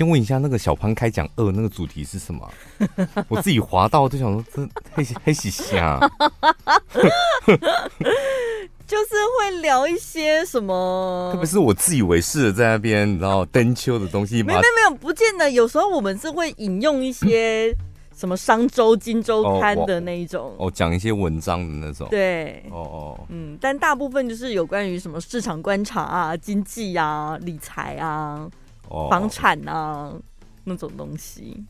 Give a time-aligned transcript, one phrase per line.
[0.00, 2.50] 先问一下，那个小潘开讲二那个主题是什么？
[3.28, 6.00] 我自己滑到就想说，这黑黑喜虾，
[8.86, 14.42] 就是会聊一些什么，特别是我自以为是的在那边，你知道登秋的东西。
[14.42, 15.50] 没没没有，不见得。
[15.50, 17.76] 有时候我们是会引用一些
[18.16, 22.08] 什么商周、金周刊的那一种，哦，讲、哦、一些文章的那种。
[22.08, 28.48] 对，哦哦，嗯，但大部分就是有关于什么市场观察啊、经济啊、理财啊。
[29.08, 30.12] 房产啊，
[30.64, 31.64] 那种东西。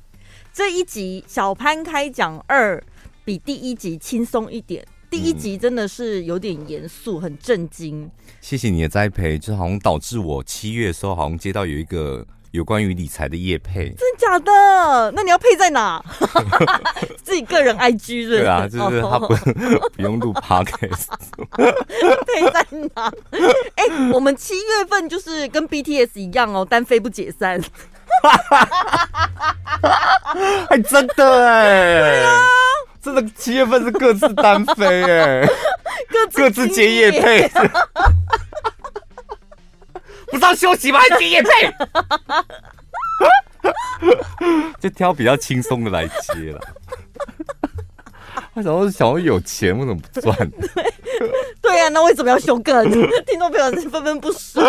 [0.52, 2.82] 这一集小潘开讲二
[3.24, 8.10] 比第一集轻松一点，第一集真的是有点严肃，很震惊。
[8.40, 12.26] 谢谢你的栽培，就好像导致我七月的时候好像接到有一个。
[12.52, 15.12] 有关于理财的业配，真假的？
[15.14, 16.02] 那你要配在哪？
[17.22, 18.28] 自己个人 IG？
[18.28, 19.28] 对啊，就是他不
[19.94, 21.06] 不用录 Podcast，
[21.56, 23.12] 配在哪？
[23.76, 27.60] 哎、欸，我们七月份就是跟 BTS 一样哦，单飞不解散。
[30.68, 32.42] 还真的哎，对啊，
[33.00, 35.46] 真的七月份是各自单飞哎，
[36.10, 37.48] 各自各自接业配。
[40.30, 40.98] 不知道休息吗？
[41.00, 41.50] 还接业配，
[44.80, 46.60] 就挑比较轻松的来接了。
[48.54, 50.36] 我想说，想要有钱，为什么不赚？
[50.50, 52.90] 对对呀、啊，那为什么要休更？
[52.90, 54.64] 听众朋友是纷纷不爽。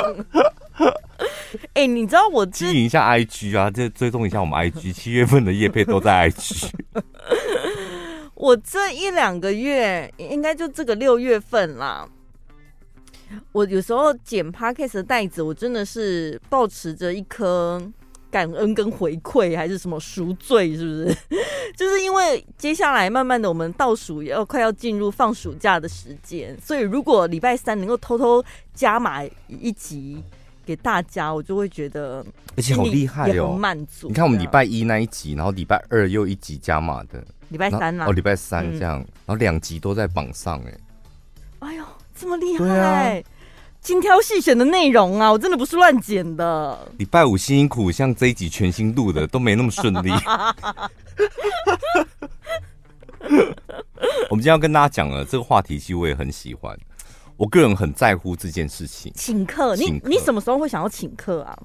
[1.73, 6.70] 哎、欸，你知道我经营一下 IG 啊，就追踪一下我们 IG，七月份的业配都在 IG。
[8.36, 12.08] 我这一两个月，应该就这个六月份啦。
[13.52, 17.82] 我有时候剪 Podcast 的袋子，我真的是抱持着一颗
[18.30, 21.18] 感恩跟回馈，还是什么赎罪，是不是？
[21.76, 30.22] 就是因为接下来慢慢的，我们倒数要快要进入放暑假的时间，所以如果礼拜三能够偷偷加码一集
[30.66, 34.08] 给大家，我就会觉得而且好厉害哦，满足。
[34.08, 40.78] 你看我们礼拜一那一集，然后礼拜二又一集加码的，礼拜三啊，哦，礼拜三这样，嗯、然后两集都在榜上，哎，
[41.60, 41.84] 哎呦。
[42.14, 43.23] 这么厉害，啊、
[43.81, 46.87] 精挑细选的内容啊，我真的不是乱剪的。
[46.97, 50.11] 礼拜五辛辛苦，像这一集全新录的都没那么顺利。
[54.30, 56.77] 我们今天要跟大家讲的这个话题，其实我也很喜欢。
[57.37, 59.11] 我个人很在乎这件事情。
[59.15, 61.58] 请客，你客你什么时候会想要请客啊？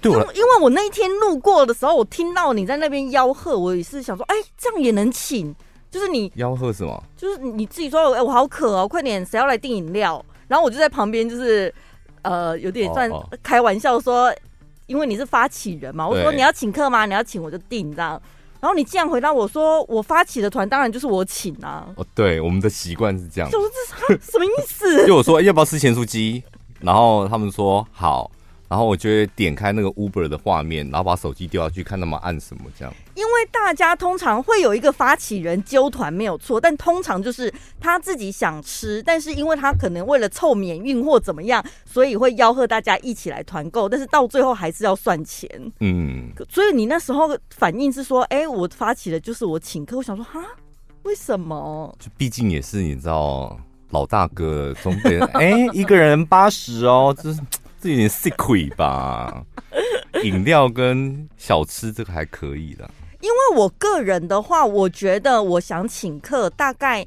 [0.00, 5.54] 对，因为因为我那一天路过的时候，我听到你在那边吆喝，我也是想说，哎，这样也能请。
[5.90, 7.02] 就是你吆喝什么？
[7.16, 10.24] 就是你自己说，哎、欸，我好渴哦，快点，谁要来订饮料？
[10.48, 11.72] 然后我就在旁边，就是
[12.22, 13.10] 呃，有点算
[13.42, 14.34] 开玩笑说，
[14.86, 17.06] 因为你是发起人嘛，我说你要请客吗？
[17.06, 18.20] 你要请我就订，这样。
[18.60, 21.86] 然后你竟然回答我说，我发起的团当然就是我请啊。
[21.96, 23.50] 哦，对，我们的习惯是这样。
[23.50, 23.68] 就是
[24.08, 25.06] 这什么意思？
[25.06, 26.42] 就我说、欸、要不要吃咸酥鸡？
[26.80, 28.30] 然后他们说好。
[28.68, 32.92] 然后我就会点开那个 Uber 的画面，然后把手机丢下去看他们按什么这样。
[33.14, 45.48] 因为大家通常会有一个发起人揪团没有错，但通常就是他自己想吃，但是因为他可能为了凑免运或怎么样，所以会吆喝大家一起来团购，但是到最后还是要算钱。
[45.80, 49.96] 嗯，所以你那时候反应是说，哎，我发起的就是我请客。
[49.96, 50.40] 我想说，哈，
[51.04, 51.96] 为什么？
[52.00, 53.56] 就毕竟也是你知道
[53.90, 57.40] 老大哥总得 哎一个人八十哦，就是。
[57.86, 59.44] 这有点 secret 吧？
[60.24, 62.90] 饮料跟小吃这个还可以的。
[63.20, 67.06] 因为我个人的话，我觉得我想请客，大概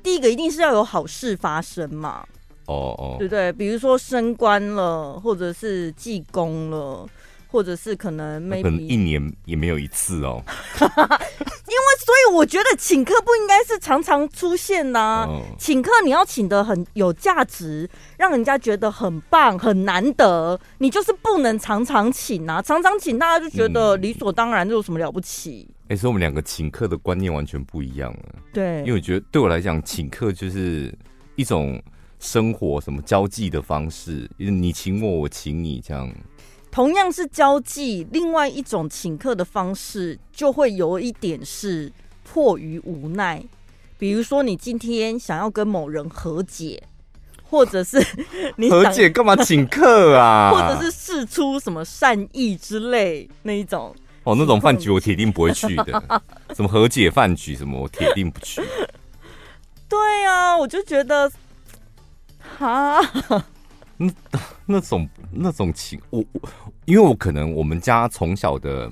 [0.00, 2.24] 第一个一定是要有好事发生嘛。
[2.66, 3.52] 哦哦，对不对？
[3.52, 7.04] 比如说升官了，或者是记功了。
[7.52, 10.42] 或者是可能 maybe 可能一年也没有一次哦，
[10.80, 25.68] 因为所以我觉得请客不应该是常常出现呐、啊，哦、请客你要请的很有价值，让人家觉得很棒很难得，你就是不能常常请啊，常常请大家就觉得理所当然，这有什么了不起？
[25.88, 28.34] 哎、嗯，所以我们两个请客的观念完全不一样了。
[28.52, 30.92] 对，因为我觉得对我来讲，请客就是
[31.36, 31.82] 一种
[32.18, 36.10] 生活什么交际的方式，你请我，我请你这样。
[36.72, 41.92] 同样是交际，另外一种请客的方式就会有一点是
[42.24, 43.44] 迫于无奈。
[43.98, 46.82] 比如说，你今天想要跟某人和解，
[47.44, 48.02] 或者是
[48.56, 50.50] 你和解干嘛请客啊？
[50.56, 53.94] 或者是试出什么善意之类那一种。
[54.24, 56.22] 哦，那种饭局我铁定不会去的。
[56.56, 58.62] 什么和解饭局什么，我铁定不去。
[59.90, 61.30] 对啊，我就觉得，
[62.58, 62.98] 哈。
[64.02, 66.40] 那 那种那种情，我我，
[66.84, 68.90] 因为我可能我们家从小的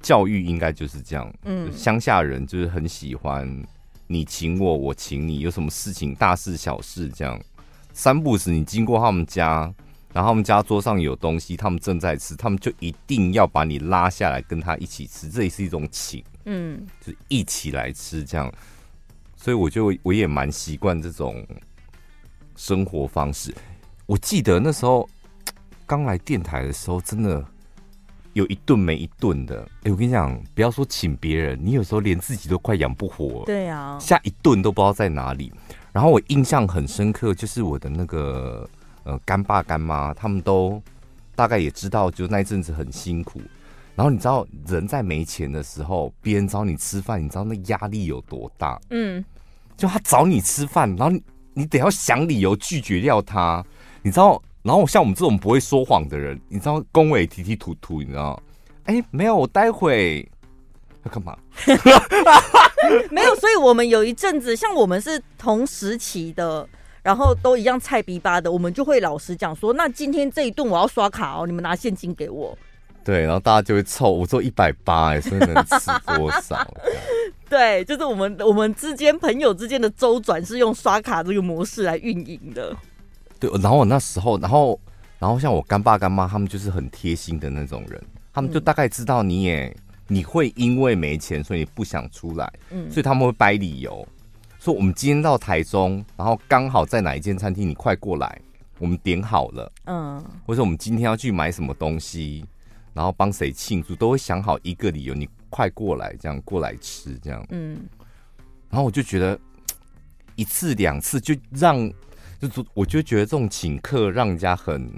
[0.00, 3.50] 教育应该就是这样，嗯，乡下人就是很喜欢
[4.06, 7.40] 你请我，我请你，有什么事情大事小事这样，
[7.92, 9.72] 三不时你经过他们家，
[10.12, 18.52] 然后他们家桌上有东西，他们正在吃，他们就一定要把你拉下来跟他一起吃，这也是一种请，嗯，就是一起来吃这样。
[19.36, 21.46] 所以我就我也蛮习惯这种
[22.56, 23.54] 生活方式。
[24.06, 25.08] 我记得那时候
[25.86, 27.44] 刚来电台的时候，真的
[28.32, 29.66] 有一顿没一顿的。
[29.84, 33.44] 哎，我跟你讲，不要说请别人，你有时候连自己都快养不活。
[33.46, 35.52] 对啊，下一顿都不知道在哪里。
[35.92, 38.68] 然后我印象很深刻，就是我的那个
[39.04, 40.82] 呃干爸干妈，他们都
[41.34, 43.40] 大概也知道，就那一阵子很辛苦。
[43.94, 48.80] 然后你知道，人在没钱的时候，别人找你吃饭，你知道那压力有多大？
[48.90, 49.24] 嗯。
[49.76, 51.14] 就他找你吃饭，然后
[51.58, 53.64] 你，得要想理由拒绝掉他，
[54.02, 54.40] 你知道？
[54.62, 58.38] 然后像我们这种不会说谎的人，你知道，恭维提提吐吐，你知道？
[58.84, 60.28] 哎，没有，我待会
[61.04, 61.34] 要干嘛？
[63.10, 66.68] 没有，所以我们有一阵子，像我们是同时期的，
[67.02, 72.56] 然后都一样菜逼巴的，我们就会老实讲说，那今天这一顿我要刷卡哦，你们拿现金给我。
[73.02, 76.58] 对，然后大家就会凑，我做一百八，哎，所以能吃多少？
[77.48, 82.76] 对，就是我们我们之间朋友之间的周转是用刷卡这个模式来运营的。
[83.38, 84.80] 对，然后我那时候，然后
[85.18, 88.02] 然后像我干爸干妈他们就是很贴心的那种人，
[88.32, 89.74] 他们就大概知道你也、嗯、
[90.08, 94.06] 你会因为没钱，所以你不想出来，嗯，所以他们会掰理由，
[94.58, 98.40] 说我们今天到台中，然后刚好在哪一间餐厅，你快过来，
[98.80, 102.44] 我们点好了，嗯，或者我们今天要去买什么东西，
[102.92, 105.28] 然后帮谁庆祝，都会想好一个理由，你。
[105.50, 107.86] 快过来，这样过来吃，这样，嗯，
[108.68, 109.38] 然后我就觉得
[110.36, 111.88] 一次两次就让，
[112.40, 114.90] 就我就觉得这种请客让人家很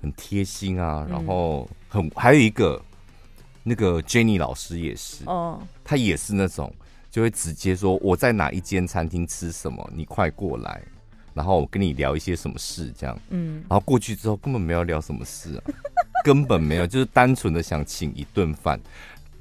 [0.00, 2.82] 很贴心啊，然后很还有一个
[3.62, 6.74] 那个 Jenny 老师也是，哦，他也是那种
[7.10, 10.80] 就会直接说我在哪一间餐厅吃什么，你快过来，
[11.34, 15.62] 然后我跟你聊一些什么事，这样，嗯，然后过去之后根本没有聊什么事啊，
[16.24, 18.80] 根本没有，就是单纯的想请一顿饭。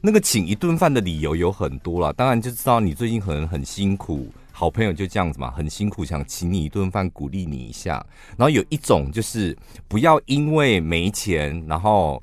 [0.03, 8.03] 那个请一顿饭的理由有很多了，当然就知道你最近可能很辛苦，好朋友就这样子嘛，很辛苦想请你一顿饭鼓励你一下。
[8.35, 9.55] 然后有一种就是
[9.87, 12.21] 不要因为没钱，然后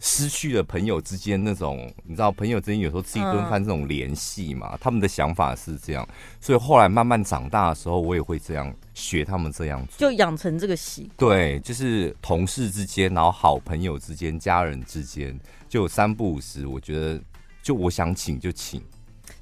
[0.00, 6.06] 失去了朋友之间那种，你知道朋友之间有时候吃一顿饭这种联系嘛，他们的想法是这样，
[6.40, 11.30] 所以后来慢慢长大的时候，我也会这样学他们这样做，就养成这个习惯。
[11.30, 15.38] 对，就是同事之间，然后好朋友之间，家人之间。
[15.74, 17.20] 就三不五时，我觉得
[17.60, 18.80] 就我想请就请。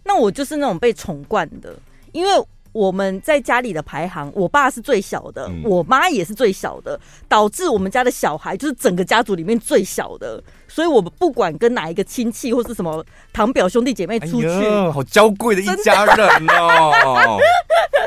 [0.02, 1.78] 那我就是那种被宠惯的，
[2.10, 2.30] 因为
[2.72, 6.98] 我们在家里的排行，我爸是最小的，嗯、我妈也是最小的，
[7.28, 10.42] 导致我们家的小孩就是整个家族里面最小的。
[10.66, 17.38] 所以我们不管跟哪一个亲戚或是什么堂表兄弟姐妹出去，哎、好娇贵的一家人哦。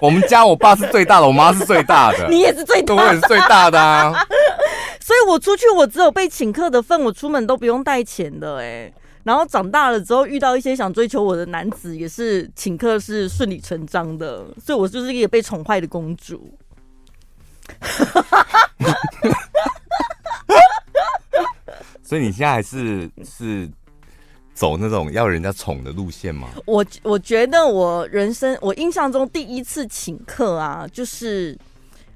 [0.02, 4.14] 我们家我爸是最大的，我妈是最大的，你也是最大的，我也是最大的啊。
[5.00, 8.92] 所以我出去，我只有被请客的份，我出门都不用带钱的哎。
[9.26, 14.46] 然后长大了之后，遇到一些想追求我的男子，也是请客是顺理成章的。
[14.64, 16.58] 所以我就是一个被宠坏的公主。
[22.02, 23.68] 所以你现在还是是
[24.54, 26.48] 走那种要人家宠的路线吗？
[26.66, 31.58] 我我觉得我人生我印象中第一次请客啊，就是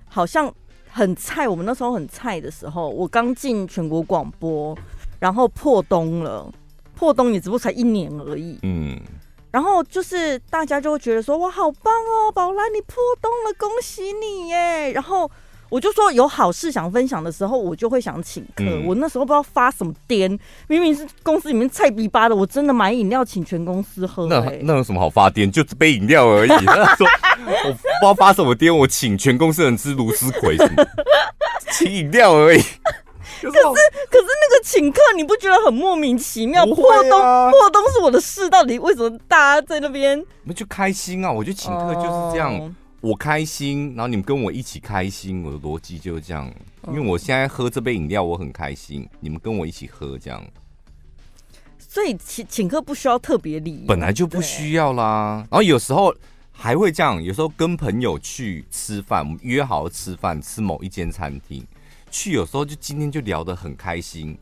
[0.07, 0.49] 好像。
[0.91, 4.75] 很菜，我们那时候很菜的时候，我刚进全国广播，
[5.19, 6.51] 然后破冬了，
[6.99, 8.99] 破冬也只不过才一年而已，嗯，
[9.51, 15.31] 然后就是大家就会觉得说，哇，好棒哦，宝拉你破冬了，恭喜你耶，然后。
[15.71, 18.63] 我就说有好事想分享的时候，我就会想请客。
[18.63, 20.27] 嗯、我那时候不知道发什么癫，
[20.67, 24.61] 明明是公司里面菜逼巴的，我真的买饮料请全公司喝，欸。
[24.63, 25.51] 那那有什么好发癫？
[25.51, 26.49] 就杯饮料而已。
[26.65, 27.05] 他说
[27.45, 30.83] 我不知道发什么癫，我请全公司人吃芦丝葵什么，
[31.71, 32.63] 请饮料而已。
[33.41, 33.57] 可是
[34.09, 36.63] 可是那个请客，你不觉得很莫名其妙？
[36.63, 37.11] 啊、破冬
[37.51, 40.19] 破冬是我的事，到底为什么大家在那边？
[40.19, 41.31] 我们就开心啊！
[41.31, 42.53] 我觉得请客就是这样。
[42.53, 46.53] 哦我开心，然后你们跟我一起开心，我的逻辑就是这样。
[46.87, 50.43] 因为我现在喝这杯饮料，我很开心，你们跟我一起喝，这样。
[51.77, 55.47] 所以请请客不需要特别礼，本来就不需要啦。
[55.49, 56.13] 然后有时候
[56.51, 61.65] 还会这样，有时候跟朋友去吃饭，我们约好吃饭，吃某一间餐厅，
[62.09, 64.37] 去有时候就今天就聊得很开心。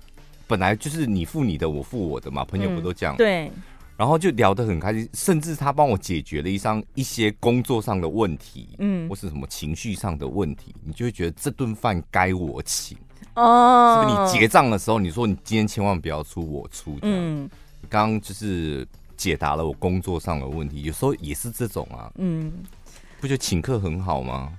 [0.48, 3.16] 本来就是你付你的，我付我的嘛，朋友不都这样？
[3.16, 3.52] 嗯、对。
[3.98, 12.96] 然后就聊得很开心，甚至他帮我解决了一张一些工作上的问题，嗯，或是什么情绪上的问题，你就会觉得这顿饭该我请
[13.34, 14.00] 哦。
[14.00, 14.34] 是不是？
[14.36, 17.50] 你结账的时候，你说你今天千万不要出，我出，嗯，
[17.90, 22.54] 刚刚就是解答了我工作上的问题，有时候也是这种啊，嗯，
[23.20, 24.54] 不觉得请客很好吗？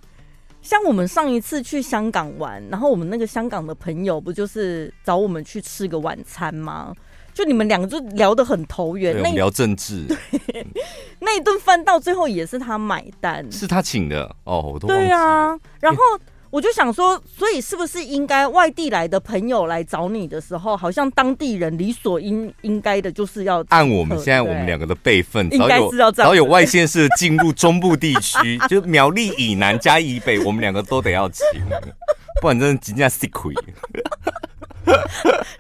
[0.69, 6.95] 像我们上一次去香港玩，然后我们那个香港的朋友不就是找我们去吃个晚餐吗？
[7.33, 10.67] 就你们两个就聊得很投缘，那聊政治，对，
[11.21, 16.03] 那一顿饭到最后也是他买单，是他请的哦，我都对啊，然后。
[16.51, 31.45] 我就想说，所以是不是应该外地来的朋友来找你的时候，好像当地人理所应应该的就是要按我们现在我们两个的辈分，应该是要这样，只要有外县市进入中部地区， 就苗栗以南加以北，我们两个都得要请，
[32.41, 33.55] 不然真的直接吃亏。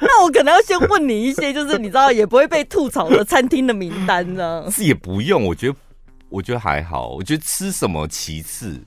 [0.00, 4.66] 那我可能要先问你一些，就是你知道也不会被吐槽的餐厅的名单呢？
[4.72, 5.74] 是也不用，我觉得
[6.30, 8.80] 我觉得还好，我觉得吃什么其次。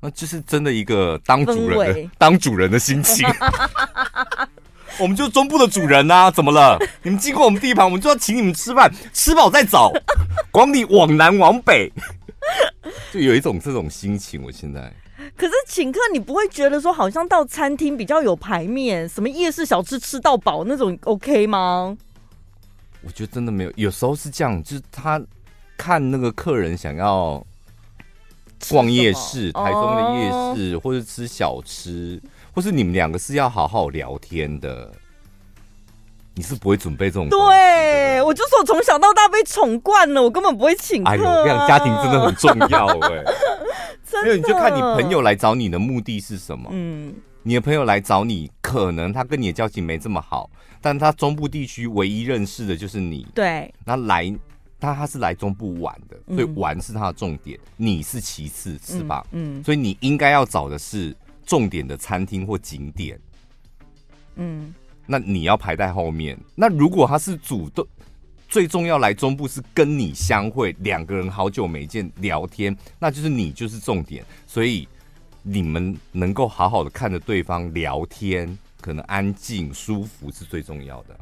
[0.00, 3.26] 那就是真的一个当主人的 当主人的心情。
[4.98, 6.78] 我们就中部的主人呐、啊，怎么了？
[7.02, 9.92] 你们经过我们地盘，我们就要请你们吃饭，吃饱再走。
[10.50, 11.92] 管你往南往北，
[13.12, 14.42] 就有一种这种心情。
[14.42, 14.90] 我现在
[15.36, 21.94] 可是请客，你不会觉得说好像到餐厅比较有排面，什么夜市小吃吃到饱那种 OK 吗？
[23.02, 25.20] 我觉得真的没有，有时候是这样，就是他
[25.76, 27.44] 看那个客人想要。
[28.70, 32.20] 逛夜市，台中的夜市，哦、或者吃小吃，
[32.54, 34.90] 或是你们两个是要好好聊天的，
[36.34, 37.28] 你是不会准备这种。
[37.28, 41.12] 对，我就说我从小到大被宠惯了，我根本不会请客、啊。
[41.12, 43.24] 哎呦，这样家庭真的很重要哎。
[44.24, 46.68] 没有，你就看你朋友来找你的目的是什么。
[46.72, 50.48] 嗯，你的朋友来找你，可能他跟你的交情没这么好，
[50.80, 53.26] 但他中部地区唯一认识的就是你。
[53.34, 54.34] 对，那来。
[54.78, 59.26] 他他是来中部玩的，所以玩是他的重点，嗯、你是其次，是吧？
[59.32, 63.18] 嗯，嗯，所以你应该要找的是重点的餐厅或景点，
[64.34, 64.74] 嗯，
[65.06, 66.38] 那你要排在后面。
[66.54, 67.86] 那如果他是主动，
[68.48, 74.86] 最重要来中部是跟你相会，两个人好久没见聊天，那就是你就是重点，所以
[75.42, 81.18] 你们能够好好的看着对方聊天，可能安静舒服是最重要的。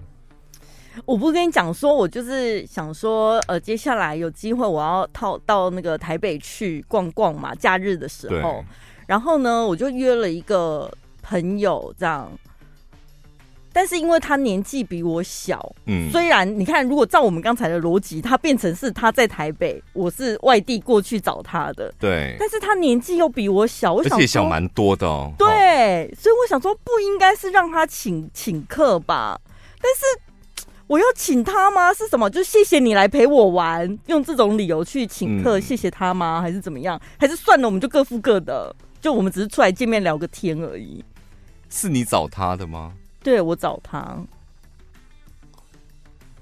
[1.04, 8.64] 我不跟你讲说，我就是想说，呃，接下来有机会我要套到那个台北去逛逛嘛，假日的时候，
[9.06, 12.30] 然后呢，我就约了一个朋友这样，
[13.72, 29.40] 但是因为他年纪比我小，嗯，虽然你看，如果照我们刚才的逻辑，他变成是他在台北，我是外地过去找他的，对，但是他年纪又比我小，我想说，而且小蛮多的哦，对，所以我想说，不应该是让他请请客吧，
[29.82, 30.00] 但是。
[30.86, 31.92] 我要请他吗？
[31.94, 32.28] 是什么？
[32.28, 36.42] 就谢谢你来陪我玩，用这种理由去请客，谢谢他吗？
[36.42, 37.00] 还是怎么样？
[37.18, 41.02] 还是算了，我们就各付各的，就我们只是出来见面聊个天而已。
[41.70, 42.92] 是你找他的吗？
[43.22, 44.18] 对，我找他。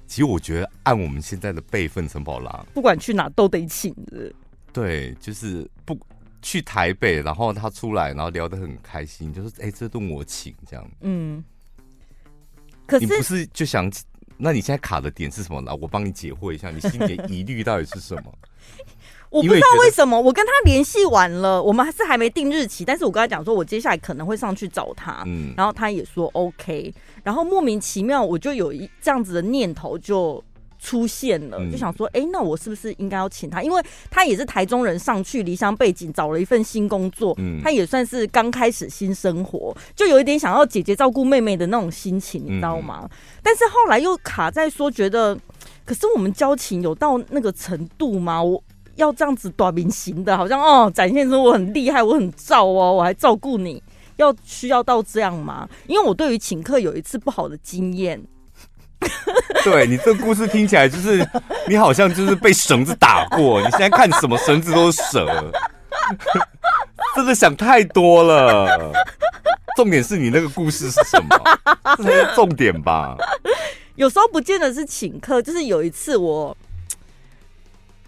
[0.09, 4.31] 其实我觉得，按我们现在的辈分，陈宝拉不管去哪都得请的。
[4.73, 5.97] 对，就是不
[6.43, 10.85] 去台北，然后他出来，然后聊得很开心，就是哎，这顿我请这样。
[11.01, 11.43] 嗯。
[12.87, 13.91] 可是你不是就想？
[14.43, 15.73] 那你现在卡的点是什么呢？
[15.81, 18.33] 我帮你解惑一下，你心里的疑虑到底是什么？
[19.31, 30.43] 我不知道为什么，我跟他联系完了，我们还是还没定日期，但是我跟他讲说，我接下来可能会上去找他，嗯，然后他也说 OK，然后莫名其妙我就有一这样子的念头就。
[30.83, 33.63] 出现了，就想说，哎、欸，那我是不是应该要请他？
[33.63, 43.03] 因为他也是台中人，上去离乡背景，找了一份新工作，嗯，他也算是刚开始新生活，就有一点想要姐姐照顾妹妹的那种心情，你知道吗？
[43.05, 43.11] 嗯、
[43.45, 45.39] 但是后来又卡在说，觉得，
[45.85, 48.43] 可是我们交情有到那个程度吗？
[48.43, 48.61] 我
[48.97, 53.81] 要这样子短明型的，好像哦，展现出我很厉害，我很照哦，我还照顾你，
[54.17, 55.69] 要需要到这样吗？
[55.87, 58.21] 因为我对于请客有一次不好的经验。
[59.65, 61.27] 对，你这个故事听起来就是
[61.69, 65.53] 你好像就是被绳子打过，你现在看什么绳子都是蛇，
[67.15, 68.93] 真的想太多了。
[69.77, 71.39] 重点是你那个故事是什么？
[71.97, 73.17] 这才是重点吧。
[73.95, 76.57] 有时候不见得是请客，就是有一次我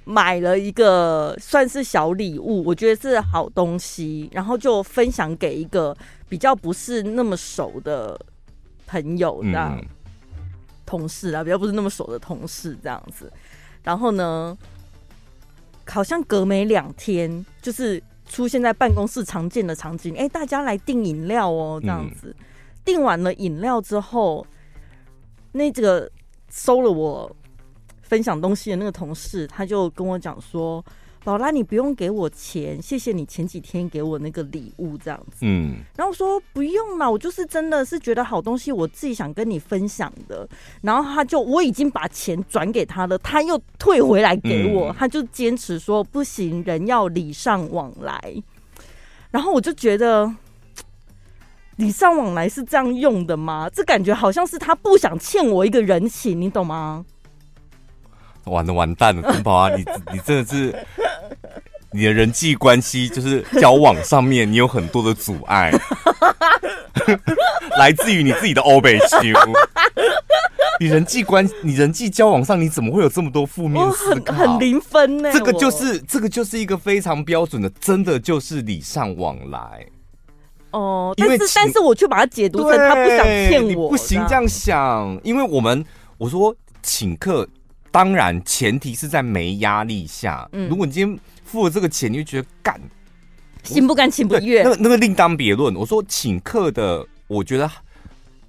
[0.05, 5.97] 买了一个算是小礼物，我觉得是好东西，然后就分享给一个
[6.29, 8.19] 比较不是那么熟的
[8.87, 9.79] 朋友，这样。
[9.81, 9.87] 嗯
[10.87, 13.33] 同事啊，比较不是那么熟的同事这样子，
[13.83, 14.57] 然后呢，
[15.87, 22.35] 好像隔没两天，就是出现在办公室常见的场景，哎、大家来订饮料哦，这样子，
[22.85, 24.47] 订、完了饮料之后，
[25.53, 26.11] 那这个
[26.51, 27.35] 收了我
[28.03, 30.85] 分享东西的那个同事，他就跟我讲说。
[31.25, 35.39] 宝拉，你不用给我钱，谢谢你前几天给我那个礼物，这样子。
[35.41, 40.47] 嗯，然后我说不用了，我就是真的是觉得好东西，我自己想跟你分享的。
[40.83, 48.21] 然后他就我已经把钱转给他了，他又退回来给我，嗯、他就坚持说不行，人要礼尚往来。
[49.31, 50.31] 然后我就觉得
[51.77, 53.71] 礼尚往来是这样用的吗？
[53.73, 57.07] 这感觉好像是他不想欠我一个人情，你懂吗？
[58.45, 60.75] 完了，完蛋了，陈宝啊，你 你真的是。
[61.97, 65.71] 你的人际关系就是交往上面，你有很多的阻碍，
[67.79, 69.17] 来自于你自己的欧北修。
[70.81, 74.35] 你人际关，你人际交往上，你怎么会有这么多负面思考？
[74.35, 75.31] 很很零分呢。
[75.33, 79.87] 这个就是这个就是一个非常标准的，真的就是礼尚往来。
[80.73, 85.85] 哦，但是但是我却把它解读成他不想骗我，不行这样想，因为我们
[86.19, 87.49] 我说请客，
[87.95, 90.49] 当然前提是在没压力下。
[90.51, 91.17] 嗯，如果你今天。
[91.45, 92.81] 付了这个钱，你就觉得干
[93.63, 94.65] 心不甘情不愿。
[94.65, 95.73] 那个那个另当别论。
[95.77, 97.71] 我说请客的，我觉得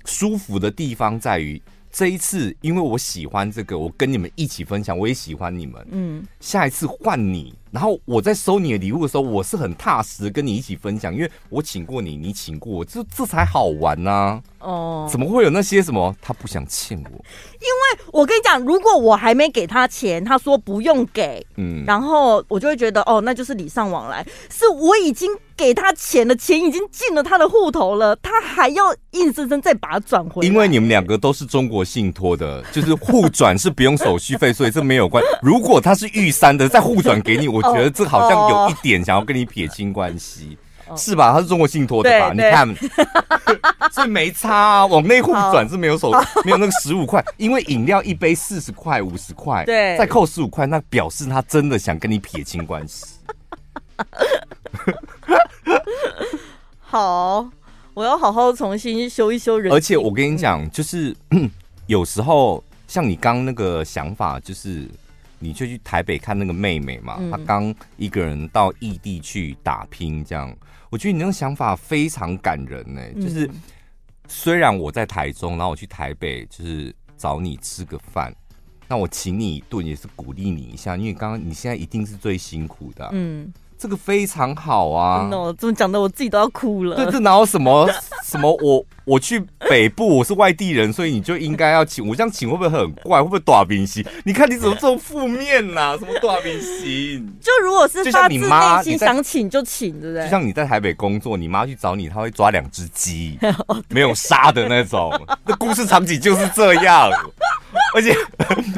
[0.06, 1.62] 舒服的地方在于
[1.92, 5.86] 这一次，因为我喜欢这个，我跟你们一起分享，我也喜欢你们。
[5.92, 7.54] 嗯，下一次换你。
[7.72, 14.41] 然后我在收你的礼物的时候，我是很踏实跟你一起分享，因为我请过你，你请过我，这这才好玩呐、啊。
[14.60, 17.12] 哦，怎么会有那些什么他不想欠我？
[17.12, 24.25] 因为我跟你讲，如果我还没给他钱，他说不用给，嗯，然后我就会觉得哦，那就是礼尚往来。
[24.50, 30.48] 是我已经给他钱了，钱已经进了他的户头了，他还要硬生生再把它转回来。
[30.48, 35.24] 因为你们两个都是中国信托的，就是互转是不用手续费，所以这没有关。
[35.43, 37.75] 如果他是玉山的，再互转给你，我。
[37.75, 40.57] 觉得这好像有一点想要跟你撇清关系，
[40.95, 41.33] 是吧？
[41.33, 42.31] 他是中国信托的吧？
[42.31, 42.74] 你看，
[43.91, 44.85] 所以没差啊。
[44.85, 46.12] 往内户转是没有手，
[46.45, 53.05] 没有那个十五块，因为饮料一杯四十块、五十块，对，再扣十五块，那表示他真的想跟你撇清关系。
[56.79, 57.45] 好，
[57.93, 59.74] 我要好好重新修一修人。
[59.74, 61.13] 而且我跟你讲，就是
[61.88, 64.88] 有时候像你刚刚那个想法，就是。
[65.39, 70.55] 你就去台北看那个妹妹嘛，嗯、她刚一个人到异地去打拼，这样，
[70.90, 73.01] 我觉得你那个想法非常感人呢。
[73.16, 73.50] 嗯、就是
[74.27, 78.33] 虽然我在台中，然后我去台北，就是找你吃个饭，
[78.88, 83.53] 那我请你一顿也是鼓励你一下，因为刚刚你现在一定是最辛苦的，嗯。
[83.77, 85.29] 这个非常好啊！
[85.57, 86.96] 怎么讲的我自己都要哭了。
[86.96, 87.90] 对，这哪有什么
[88.24, 88.51] 什么？
[88.61, 92.07] 我我去北部，我是外地人，所以你就应该要请。
[92.07, 93.20] 我这样请会不会很怪？
[93.22, 94.03] 会不会大明星？
[94.24, 95.98] 你看你怎么这么负面呐、啊？
[96.00, 97.33] 什么大明星？
[97.42, 100.24] 就如果是发自内心想请就请，对不对？
[100.24, 103.38] 就像你在台北工作，你妈去找你，她会抓两只鸡，
[103.90, 105.11] 没有杀的那种。
[105.46, 107.11] 那故事场景就是这样，
[107.94, 108.16] 而且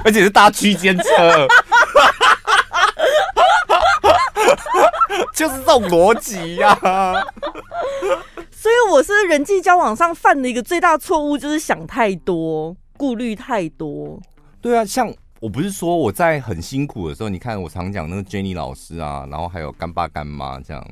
[0.03, 1.47] 而且是搭区间车。
[5.37, 6.75] 就是这种逻辑呀，
[8.49, 14.19] 所以我是人际交往上犯的一个最大错误，就是想太多，顾虑太多。
[14.59, 20.83] 对啊，像我不是说我在很辛苦的时候，你看我常讲那个 Jenny 老师啊，然后还有干爸干妈这样，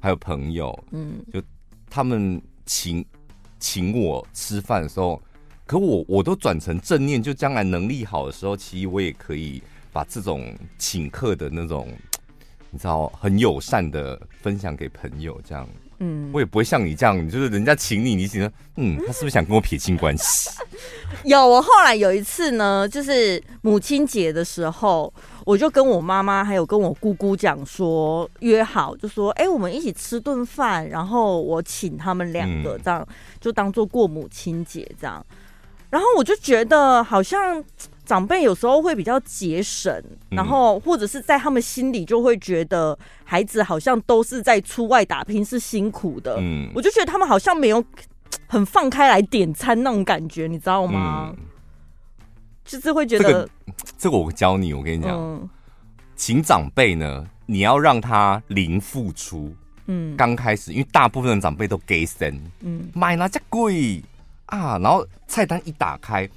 [0.00, 1.42] 还有朋友，嗯，就
[1.88, 3.02] 他们请
[3.58, 5.18] 请我吃饭的时候，
[5.64, 9.62] 可我我都转成正念，就将来能力好的时候，其实我也可以
[9.94, 11.88] 把这种请客的那种。
[12.74, 15.64] 你知道，很友善的分享给朋友，这样，
[16.00, 20.50] 嗯，我也不会像你这样，就是人家请你，你觉得，嗯， 他是不是想跟我撇清关系？
[21.22, 25.14] 有，我后来有一次呢，就是母亲节的时候，
[25.46, 35.24] 我就跟我妈妈还有跟我姑姑讲说，约好，就说，哎、欸，我们一起吃顿饭，然后我请他们两个，这样、嗯、就当做过母亲节这样。
[35.90, 37.62] 然后我就觉得好像。
[38.04, 47.82] 长辈有时候会比较节省，然后或者是在他们心里就会觉得孩子好像都是在出外打拼是辛苦的，嗯，我就觉得他们好像没有
[48.46, 51.34] 很放开来点餐那种感觉，你知道吗？
[51.34, 51.44] 嗯、
[52.64, 53.48] 就是会觉得、这个、
[53.96, 55.48] 这个我教你，我跟你讲，嗯、
[56.14, 59.54] 请长辈呢，你要让他零付出，
[59.86, 64.02] 嗯，刚开始因为大部分的长辈都给神，嗯，买那家贵
[64.46, 66.28] 啊，然后菜单一打开。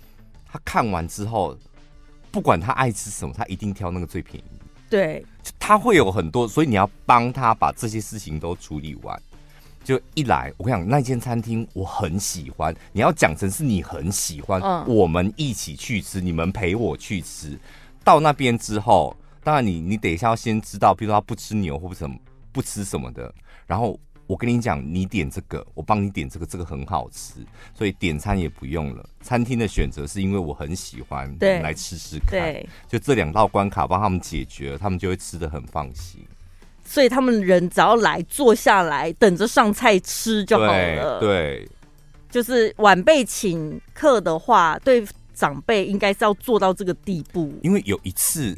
[0.58, 1.56] 他看完之后，
[2.32, 4.48] 不管他爱吃什么，他一定挑那个最便宜。
[4.89, 5.24] 对，
[5.60, 9.22] 他会有很多，所以你要帮他把这些事情都处理完。
[9.84, 17.58] 就一来，我跟你讲，那间餐厅我很喜欢，你要讲成是你很喜欢，嗯、我们一起去吃，你们陪我去吃。
[18.04, 22.17] 到那边之后，当然你你等一下要先知道，比如说他不吃牛或者什么
[22.52, 23.32] 不吃什么的，
[23.67, 24.00] 然后。
[24.28, 27.36] 我跟你讲，你点这个，我帮你点这个，这个很好吃，
[27.74, 29.10] 所以点餐也不用了。
[29.22, 32.32] 餐厅的选择是因为我很喜欢，对，来吃吃看。
[32.42, 36.22] 对，就这两道关卡帮他们解决了，他们就会吃的很放心。
[36.84, 41.20] 所以他们人只要来坐下来，等着上菜吃就好了。
[41.22, 41.70] 对，对，
[42.30, 47.54] 就是晚辈请客的话，对长辈应该是要做到这个地步。
[47.63, 48.58] 因为有一次，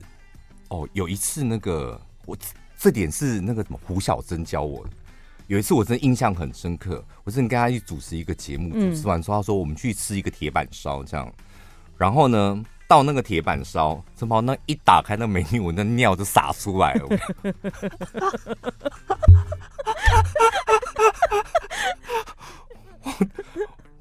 [0.69, 2.35] 哦，有一次那个我
[2.77, 4.91] 这点是那个什么胡小珍教我的。
[5.49, 11.33] 有一次我真的印象很深刻，我真的跟他去主持一个节目，主持完之后他说我们去吃一个铁板烧这样，
[11.97, 17.09] 然后呢到那个铁板烧，正好那一打开那美女，我那尿就洒出来了。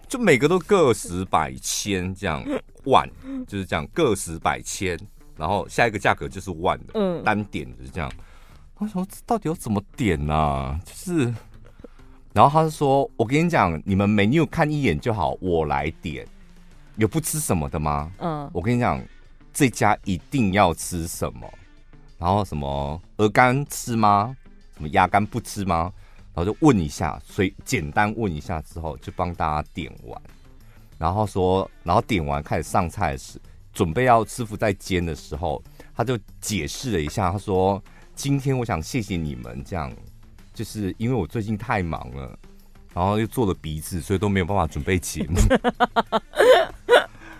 [0.06, 2.44] 就每个都个十百千这样
[2.84, 3.08] 万，
[3.46, 4.98] 就是这样个十百千，
[5.34, 8.12] 然后下一个价格就是万的，嗯，单点就是这样。
[8.78, 10.80] 我说到底要怎么点呢、啊？
[10.84, 11.34] 就是，
[12.32, 16.26] 然后他就说：“我跟你讲，你们 menu 看一眼就好，我来点。
[16.96, 18.10] 有不吃什么的吗？
[18.18, 19.02] 嗯，我跟你讲，
[19.52, 21.48] 这家一定要吃什么。
[22.18, 24.36] 然后什么鹅肝吃吗？
[24.74, 25.92] 什么鸭肝不吃吗？”
[26.32, 30.22] 然后就问一下，所以简单问一下之后，就帮大家点完。
[30.96, 33.40] 然后说，然后点完开始上菜时，
[33.72, 35.60] 准备要师傅在煎的时候，
[35.96, 37.82] 他就解释了一下，他说
[38.18, 39.94] ：“今天我想谢谢你们，这样
[40.52, 42.36] 就是因为我最近太忙了，
[42.92, 45.36] 然后又做了鼻子，所以都没有办法准备节目。”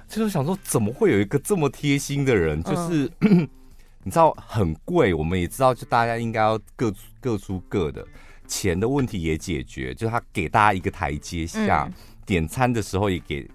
[0.09, 2.63] 就是想说，怎么会有一个这么贴心的人？
[2.63, 3.47] 就是、嗯、
[4.05, 8.07] 你知道很贵，我们也知道，就大家应该要各各出各的。
[8.47, 13.51] 钱的问题也解决，就是他给大家一个台阶下，嗯、点餐的时候也给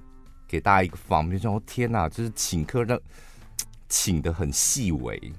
[0.46, 1.42] 给大家一个方便。
[1.42, 3.00] 说天哪，就是请客让
[3.88, 5.32] 请的很细微，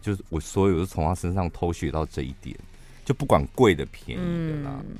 [0.00, 2.56] 就是我所有都从他身上偷学到这一点，
[3.04, 4.80] 就不管贵的便宜的啦。
[4.88, 4.96] 嗯、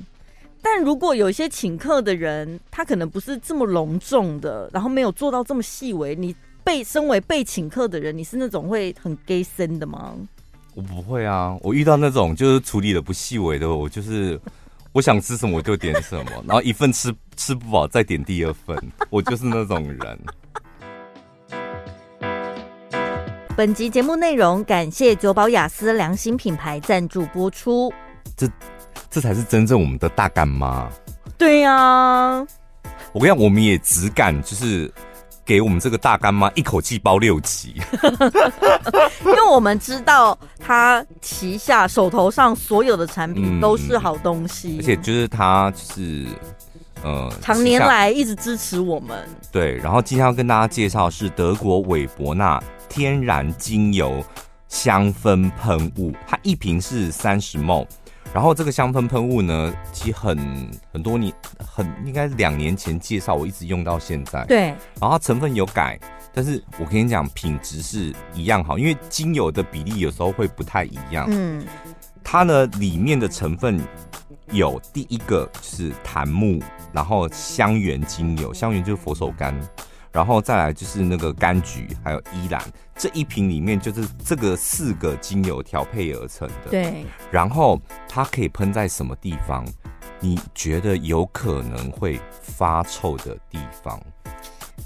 [0.61, 10.15] 但如果有一些请客的人，他可能不是这么隆重的，然后没有做到这么细微，你被身为被请客的人，你是那种会很给身的吗？
[10.73, 14.39] 我不会啊，我遇到那种就是处理的不细微的，我就是
[14.93, 18.77] 我想吃什么我就点什么，然后一份吃吃不饱再点第二份，
[19.09, 20.19] 我就是那种人。
[23.57, 27.93] 本集节目内容感谢九保雅思良心品牌赞助播出。
[28.35, 28.47] 这
[29.09, 30.89] 这才是真正我们的大干妈。
[31.37, 32.47] 对呀、啊，
[33.11, 34.91] 我跟你讲，我们也只敢就是。
[35.43, 37.75] 给我们这个大干妈一口气包六集，
[39.25, 46.25] 因为我们知道他旗下手头上所有的产品都是好东西，嗯、而且就是他就是
[47.03, 49.27] 呃，常年来一直支持我们。
[49.51, 54.23] 对，然后今天要跟大家介绍是德国韦伯纳天然精油
[54.67, 57.85] 香氛喷雾，它一瓶是三十 ml。
[58.33, 64.45] 然后这个香氛喷雾呢，其实很很多年，很应该两年前介绍，我一直用到现在。
[64.45, 64.67] 对。
[64.99, 65.99] 然后它成分有改，
[66.33, 71.27] 但是我跟你讲，品质是一样好，因为精油的比例有时候会不太一样。
[71.29, 71.65] 嗯。
[72.23, 73.81] 它呢里面的成分
[74.51, 76.61] 有第一个是檀木，
[76.91, 79.53] 然后香橼精油，香橼就是佛手柑。
[80.11, 82.61] 然后再来就是那个柑橘，还有依兰，
[82.95, 86.69] 这一瓶里面就是这个四个精油调配而成的。
[86.69, 87.05] 对。
[87.31, 89.65] 然后它可以喷在什么地方？
[90.19, 93.99] 你觉得有可能会发臭的地方？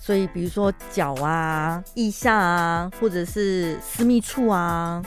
[0.05, 5.01] 所以比如说脚啊、腋下啊，或者是私密处啊。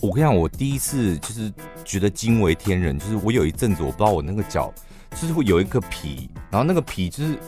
[0.00, 1.52] 我跟你讲，我第一次就是
[1.84, 4.72] 觉得惊为天人，就是我有一阵子我不知道我那个脚
[5.10, 7.38] 就是会有一个皮，然后那个皮就是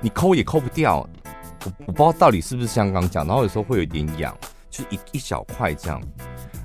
[0.00, 0.98] 你抠也抠不掉。
[1.64, 4.32] 我我不知道到底是不是香港讲，然后有时候会有点痒，
[4.70, 6.00] 就是一一小块这样。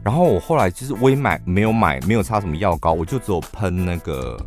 [0.04, 4.38] 然后我后来就是我也买没有买，没有擦什么药膏，我就只有喷那个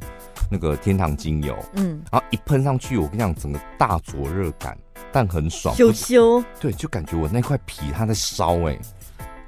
[0.48, 4.78] 那个天堂精油，嗯，然后一喷上去，我跟你讲，整个大灼热感，
[5.16, 8.80] 但很爽，羞羞，对，就感觉我那块皮它在烧哎、欸，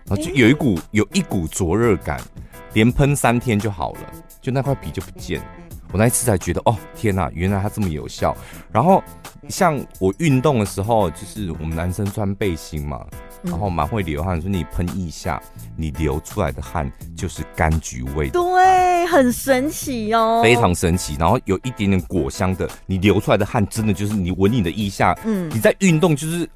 [0.07, 2.19] 然后就有一股有一股灼热感，
[2.73, 4.01] 连喷三天就好了，
[4.41, 5.47] 就那块皮就不见了。
[5.93, 8.37] 我那一次才觉得，哦，天哪，原来它这么有效。
[8.71, 9.03] 然后
[9.49, 13.07] 像我运动的时候，就是我们男生穿背心嘛，
[13.43, 15.41] 然后蛮会流汗，说你喷一下，
[15.77, 18.29] 你流出来的汗就是柑橘味。
[18.31, 21.17] 对，很神奇哦，非常神奇。
[21.19, 26.49] 然后有一点点果香的，你流出来的汗真的就是你闻你的腋下，嗯，你在运动就是。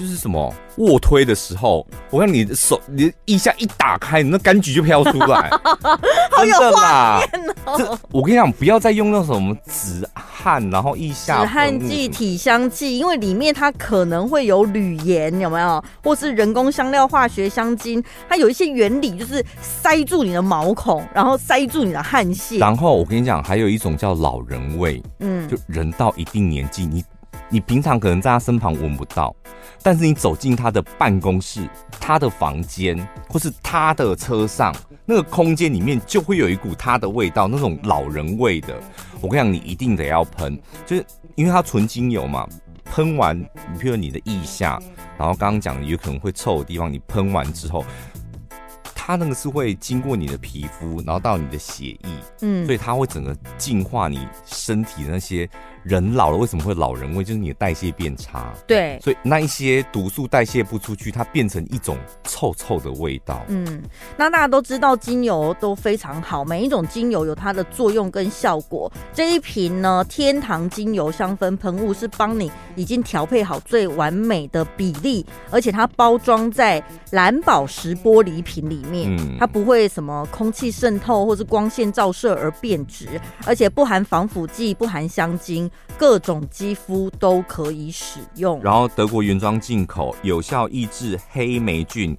[0.00, 5.50] 就是什么卧推的时候，我看你的手，你的腋下一打开，你那柑橘就飘出来，
[6.32, 7.76] 好有画面哦！
[7.76, 15.84] 这我跟你讲，不要再用那种什么止汗，然后一下止汗剂、体香剂，因为里面它可能会有铝盐，有没有？
[16.02, 22.58] 或是人工香料、化学香精，它有一些原理，就是塞住你的毛孔，然后塞住你的汗腺。
[22.58, 27.04] 然后我跟你讲，还有一种叫老人味，嗯，就人到一定年纪，你。
[27.52, 29.34] 你平常可能在他身旁闻不到，
[29.82, 32.96] 但是你走进他的办公室、他的房间，
[33.28, 34.74] 或是他的车上，
[35.06, 38.78] 那个空间里面就会有一股他的味道，那种老人味的。
[39.20, 42.46] 我跟你讲，你一定得要喷，就是因为它纯精油嘛。
[42.84, 44.80] 喷完，你譬如你的腋下，
[45.16, 47.84] 然后刚刚讲有可能会臭的地方，你喷完之后。
[48.94, 52.10] 它那个是会经过你的皮肤，然后到你的血液，
[52.42, 55.48] 嗯，所以它会整个净化你身体那些。
[55.82, 57.24] 人老了为什么会老人味？
[57.24, 63.42] 就是你的代谢变差，对，所以那一些毒素代谢不出去，它变成一种臭臭的味道。
[63.48, 63.82] 嗯，
[64.16, 68.90] 那大家都知道精油都非常好，每一种精油有它的作用跟效果。
[69.12, 85.69] 这一瓶呢，天堂精油香氛喷雾是帮你已经调配好最完美的比例，而且它包装在蓝宝石玻璃瓶里面，嗯，它不会什么空气渗透或是光线照射而变质，而且不含防腐剂，不含香精。
[85.98, 92.16] 各种肌肤都可以使用，然后德国原装进口，有效抑制黑霉菌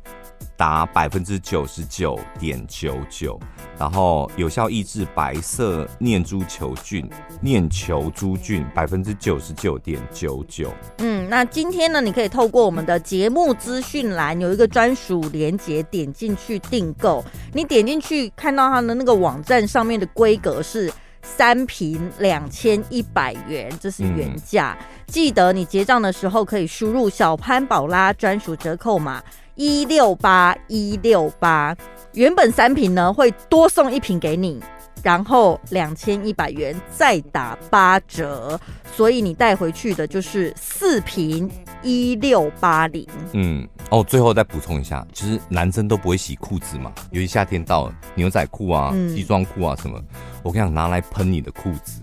[0.56, 3.40] 达百分之九十九点九九，
[3.80, 7.10] 然后有效抑制白色念珠球菌、
[7.42, 10.72] 念球珠菌百分之九十九点九九。
[11.00, 17.24] 嗯，那今天呢，你可以透过我们的节目资讯栏有一个专属连接，点进去订购。
[17.54, 20.94] 你点进去看到它的那个网站上面的规格是。
[21.24, 24.78] 三瓶两千一百元，这是原价。
[25.08, 29.22] 记得你结账的时候可以输入小潘宝拉专属折扣码
[29.56, 31.76] 一六八一六八。
[32.14, 34.60] 原本三瓶呢会多送一瓶给你，
[35.04, 38.60] 然后两千一百元再打八折，
[38.94, 41.50] 所以你带回去的就是四瓶
[41.82, 43.08] 一六八零。
[43.34, 43.68] 嗯。
[43.92, 50.02] 哦，最后再补充一下，其实男生都不会洗裤子嘛，尤其夏天到了，牛仔裤啊、西装裤啊什么，
[50.44, 52.02] 我跟你讲，拿来喷你的裤子，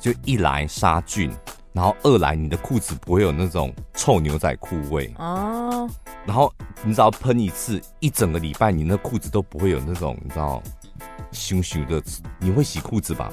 [0.00, 1.30] 就一来杀菌，
[1.74, 5.86] 然后二来你的裤子不会有那种臭牛仔裤味哦。
[6.24, 6.50] 然后
[6.82, 10.62] 你只要喷一次，一整个礼拜你那裤子都不会有那种你知道，
[11.32, 12.02] 羞羞的。
[12.40, 13.30] 你会洗裤子吧？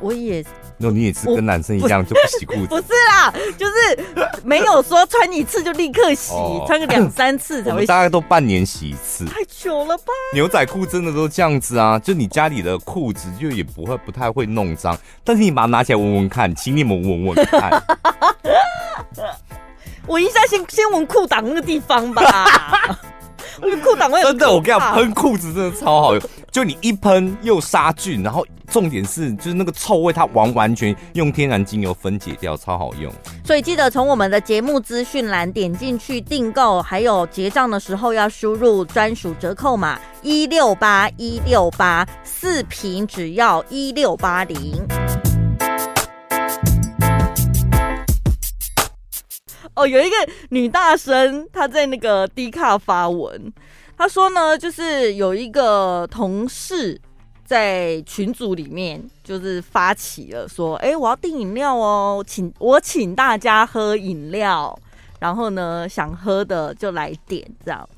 [0.00, 0.44] 我也，
[0.76, 2.66] 那你也是跟男生一样就不洗裤子？
[2.68, 3.98] 不是啦，就是
[4.44, 7.86] 没有说穿一次就立刻洗，哦、穿个两三次才会 洗。
[7.86, 10.04] 大概都半年洗一次，太久了吧？
[10.32, 17.82] 牛仔裤真的都这样子啊，就你家里的裤子就也不会不太会弄脏，但是你把它拿起来闻闻看，请你们闻闻看。
[20.06, 22.22] 闻一下先先闻裤裆那个地方吧。
[23.80, 26.22] 裤裆会真的，我跟你讲，喷裤子真的超好用。
[26.50, 33.12] 就你一喷又杀菌，然后重点是就是那个臭味，它完完全用天然精油分解掉，超好用。
[33.44, 45.27] 所以记得从我们的节目资讯栏点进去订购，还有结账的时候要输入专属折扣码一六八一六八，四瓶只要一六八零。
[49.78, 50.16] 哦，有一个
[50.48, 53.52] 女大生，她在那个 D 卡发文，
[53.96, 57.00] 她说呢，就是有一个同事
[57.44, 64.76] 在群组里面，就是发起了说，哎，我要订饮料哦，请我请大家喝饮料，
[65.20, 67.88] 然后呢，想喝的就来点这样。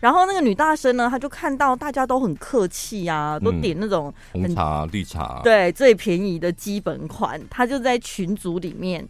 [0.00, 9.08] 然后那个女大生呢，她就看到大家都很客气啊，都点那种红茶、绿茶，对，最便宜的基本款，她就在群组里面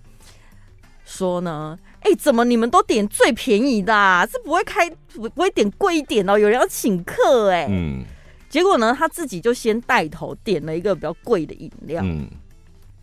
[1.08, 1.78] 说呢。
[2.00, 4.24] 哎、欸，怎么你们都点最便宜的啊？
[4.24, 6.38] 是不会开不不会点贵一点哦？
[6.38, 8.04] 有人要请客哎、欸，嗯，
[8.48, 12.28] 结果呢，他自己就先带头点了一个比较贵的饮料，嗯，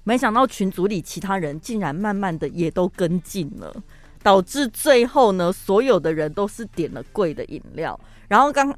[0.05, 3.75] 没想到群组里其他人竟然慢慢的也都跟进了，
[4.23, 7.99] 导致最后呢，所有的人都是点了贵的饮料。
[8.29, 8.73] 然后刚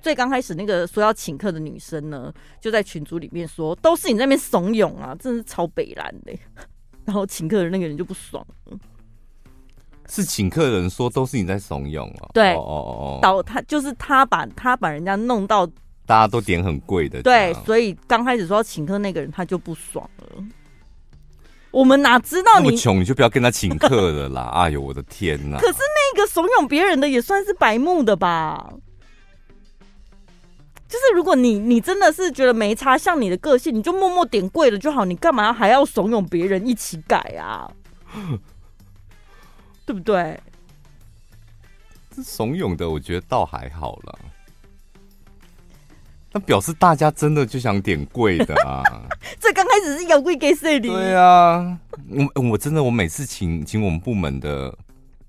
[0.00, 6.32] 最刚开始那个说要请客的女生呢，就在群组里面说，都是你那边怂恿啊，真是超北蓝的。
[7.08, 8.76] 然后请客的那个人就不爽了。
[10.10, 15.66] 是请客的人说都是你在怂恿哦，对哦哦哦，导他就是他把他把人家弄到
[16.04, 20.44] 大家都点很贵的，对，所以刚开始说要请客那个人他就不爽了。
[21.70, 24.50] 我们哪知道你穷，你就不要跟他请客了啦！
[24.56, 25.58] 哎呦，我的天哪！
[25.58, 28.70] 可是那个怂恿别人的也算是白目的吧？
[30.88, 37.70] 就是如果你你真的是觉得没差，像你的个性，你就默默点贵了就好，你干嘛还要怂恿别人一起改啊？
[39.84, 40.40] 对不对？
[42.14, 44.18] 这怂恿的，我觉得倒还好了。
[46.30, 48.82] 那表示大家真的就想点贵的啊！
[49.40, 50.88] 这刚开始是要贵给谁的？
[50.88, 51.78] 对啊，
[52.34, 54.78] 我我真的我每次请请我们部门的，不知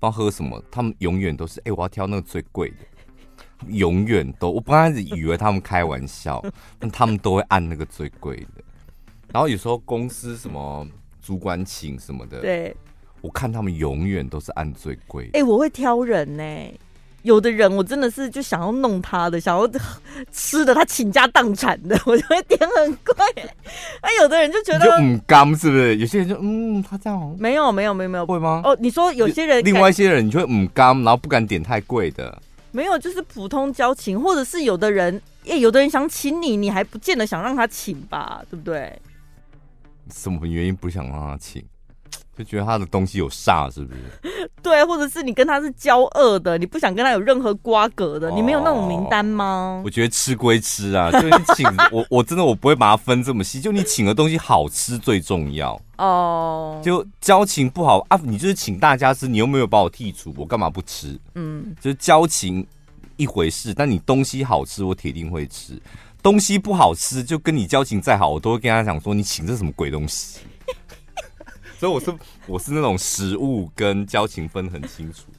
[0.00, 2.76] 道喝什么，他们永远都是哎，我要挑那个最贵的。
[3.68, 6.42] 永远都，我刚开始以为他们开玩笑，
[6.78, 8.62] 但他们都会按那个最贵的。
[9.32, 10.86] 然后有时候公司什么
[11.22, 12.74] 主管请什么的，对。
[13.22, 15.26] 我看他们永远都是按最贵。
[15.34, 16.74] 哎、欸，我会挑人呢、欸。
[17.22, 19.70] 有的人我真的是就想要弄他的，想要
[20.32, 23.14] 吃的他倾家荡产的， 我就会点很贵。
[24.00, 25.96] 哎，有的人就觉得就唔甘，是不是？
[25.98, 28.62] 有些人就嗯，他这样没有没有没有没有会吗？
[28.64, 32.40] 哦，你说有些人另外一些人你就会唔甘，然后不敢点太贵的。
[32.72, 39.00] 没有，就是普通交情，或者是有的人，哎，有的人想请你，你还不见得想让他请吧，对不对？
[40.12, 41.64] 什么原因不想让他请？
[42.40, 44.50] 就觉得他的东西有煞，是不是？
[44.62, 49.82] 对，或者是你跟他是交恶的，你不想跟他有任何瓜葛的，哦、你没有那种名单吗？
[49.84, 56.80] 我觉得吃归吃啊，就你请 我，我真的我不会把它分这么细，就你请的东西好吃最重要哦。
[56.82, 61.18] 就交情不好啊，你就是请大家吃，你又没有把我剔除，我干嘛不吃？
[61.34, 62.66] 嗯，就是交情
[63.18, 65.78] 一回事，但你东西好吃，我铁定会吃。
[66.22, 70.38] 东西不好吃，就跟你交情再好，我都会跟他讲说，你请这什么鬼东西。
[71.80, 72.14] 所以我是
[72.46, 75.38] 我是那种食物跟交情分很清楚的。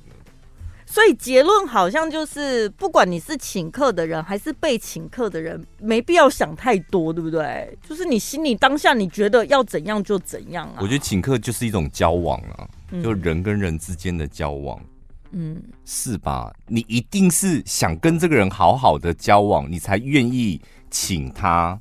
[0.88, 7.78] 所以结论好像就是，不管你是请客的人还是被请客的人，没必要想太多，对不对？
[7.88, 10.78] 就是你心里当下你觉得要怎样就怎样啊。
[10.80, 12.68] 我觉得请客就是一种交往啊，
[13.04, 14.84] 就人跟人之间的交往，
[15.30, 16.52] 嗯，是吧？
[16.66, 21.80] 你一定是想跟这个人好好的交往，你才愿意请他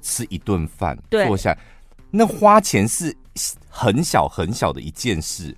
[0.00, 1.54] 吃一顿饭，对，坐下。
[2.14, 3.16] 那花钱是
[3.70, 5.56] 很小很小的一件事，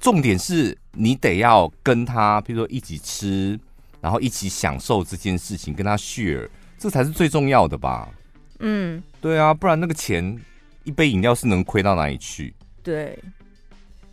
[0.00, 3.56] 重点是你得要跟他，比如说一起吃，
[4.00, 8.08] 然后一起享受这件事情，跟他 share，这才是最重要的吧？
[8.58, 10.36] 嗯，对啊，不然那个钱
[10.82, 12.52] 一杯饮料是能亏到哪里去？
[12.82, 13.16] 对，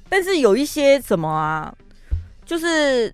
[0.08, 1.76] 但是有一些什么啊，
[2.46, 3.12] 就是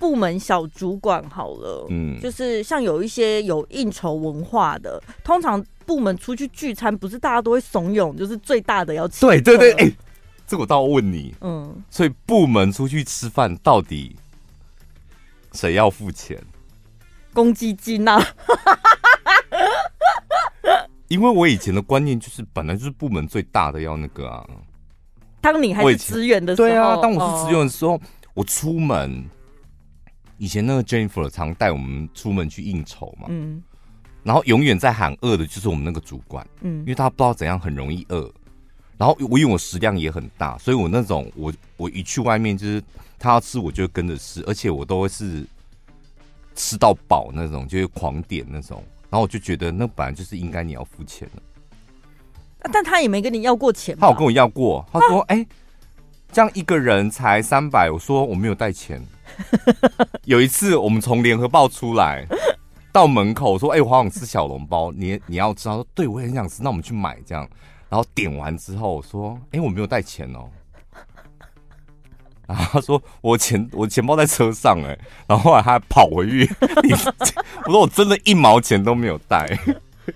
[0.00, 5.64] 部门小主管好了，嗯，就是像有一些有应酬文化的，通常。
[5.82, 9.28] 部门出去聚餐，不是大家都会怂恿，就是最大的要请。
[9.28, 9.96] 对对对，哎、欸，
[10.46, 14.16] 这个我倒要问你，嗯，所以部门出去吃饭，到底
[15.52, 16.42] 谁要付钱？
[17.32, 18.20] 公积金啊！
[21.08, 24.46] 因为我以前的观念就是，本来就是部门最大的要那个啊。
[25.40, 28.00] 当你还是职员的时候，对啊，当我是职员的时候，哦、
[28.34, 29.24] 我出门，
[30.38, 33.62] 以前那个 Jennifer 常带我们出门去应酬嘛，嗯。
[34.22, 38.30] 然后永远在喊饿的就是我们那个主管，嗯，因为他不知道怎样很容易饿。
[38.96, 42.80] 然后我因为我食量也很大，所以我那种我我一去外面就是
[43.18, 45.44] 他要吃我就跟着吃，而且我都会是
[46.54, 48.84] 吃到饱那种，就是狂点那种。
[49.10, 51.42] 然后我就觉得那本来就是应该你要付钱的，
[52.72, 53.96] 但他也没跟你要过钱。
[53.98, 55.46] 他有跟我要过，他说：“哎、啊，
[56.30, 59.02] 这样一个人才三百。”我说：“我没有带钱。”
[60.24, 62.24] 有一次我们从联合报出来。
[62.92, 67.48] 到门口说：“哎、欸，我好想吃小笼包，你你要吃？”他说：“对，我也很想吃，那我们去买这样。”
[67.88, 70.48] 然后点完之后说：“哎、欸，我没有带钱哦。”
[72.46, 76.48] 然后他说：“我钱我钱包在车上哎。”然后后来他还跑回去，
[77.64, 79.46] 我说：“我真的一毛钱都没有带。”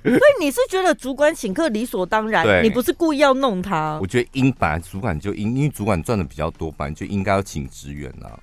[0.03, 2.63] 所以你是觉得主管请客理所当然？
[2.63, 3.97] 你不是故意要弄他？
[4.03, 8.37] 我觉得应本来主管就应，因为主管赚的比较多，本来就应该要请职员啊。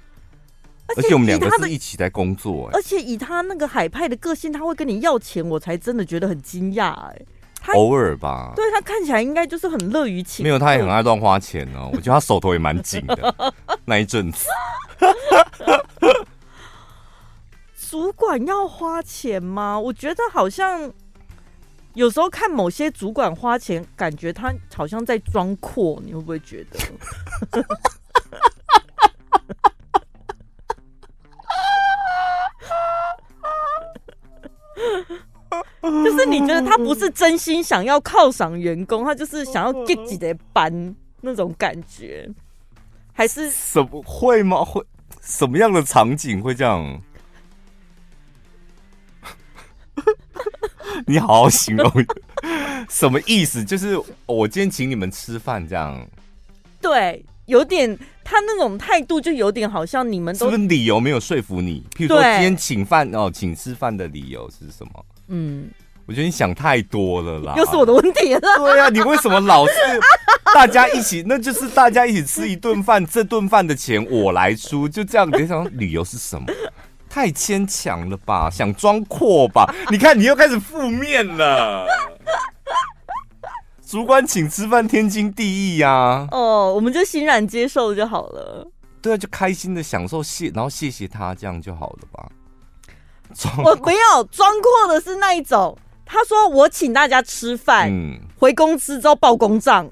[0.96, 7.22] 而且我们两个是一起在工作，欸，而且以他那个海派的个性，他会跟你要钱，我才真的觉得很惊讶哎。
[7.76, 11.90] 偶尔吧，对他看起来应该就是很乐于请，没有，他也很爱乱花钱哦。
[11.94, 13.54] 我觉得他手头也蛮紧的
[13.86, 14.48] 那一阵子。
[17.90, 19.80] 主管要花钱吗？
[19.80, 20.92] 我觉得好像
[21.94, 27.64] 有时候看某些主管花钱，感觉他好像在装阔，你会不会觉得？
[35.82, 42.28] 就是你觉得他不是真心想要犒赏员工，他就是想要自己的班那种感觉，
[43.14, 44.64] 还是什么会吗？
[44.64, 44.84] 会
[45.22, 47.02] 什么样的场景会这样？
[51.06, 51.92] 你好好形容，
[52.90, 53.64] 什么意思？
[53.64, 56.08] 就是我今天请你们吃饭这样？
[56.82, 61.84] 对，有点他那种态度就有点好像你们都是不是理由没有说服你？
[61.96, 65.06] 譬如说今天请饭哦，请吃饭的理由是什么？
[65.28, 65.70] 嗯，
[66.06, 68.42] 我觉得你想太多了啦，又是我的问题了。
[68.58, 69.74] 对呀、啊，你为什么老是
[70.54, 71.24] 大家一起？
[71.26, 75.30] 那就是大家一起吃一顿饭， 这顿饭的钱我来出，就这样。
[75.32, 76.48] 你想理由是什么？
[77.10, 78.50] 太牵强了吧？
[78.50, 79.72] 想装阔吧？
[79.92, 81.86] 你看你又开始负面了。
[83.94, 86.28] 主管请吃饭，天经地义呀、啊。
[86.32, 88.68] 哦，我们就欣然接受就好了。
[89.04, 92.28] 对啊，就开心的享受谢，然后谢谢他，这样就好了吧。
[93.64, 95.78] 我没有装阔的是那一种，
[96.08, 99.88] 他说我请大家吃饭，嗯、回公司之后报公账，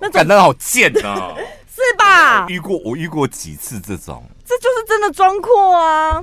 [0.00, 1.32] 那种感觉好贱啊，
[1.72, 2.46] 是吧？
[2.46, 6.20] 我遇过，我遇过几次这种，这就是真的装阔啊。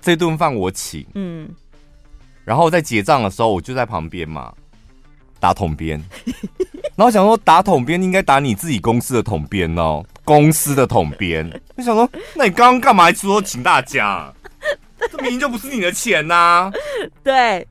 [0.00, 1.46] 这顿饭我请，嗯，
[2.42, 4.54] 然后在结账的时候，我就在旁边嘛，
[5.40, 6.02] 打统编，
[6.96, 10.04] 然后想说打统编应该打你自己公司的统编哦。
[10.24, 11.48] 公司的统编。
[11.76, 14.32] 我想说，那你刚刚干嘛说请大家？
[15.10, 16.72] 这明明就不是你的钱呐、啊！
[17.22, 17.66] 对，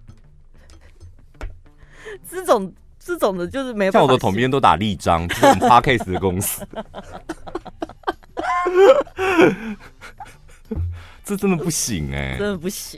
[2.31, 3.99] 这种这种的就是没办法。
[3.99, 6.65] 像我的统编都打立章，就是我们 Podcast 的公司。
[11.25, 12.97] 这真的不行哎、欸，真的不行。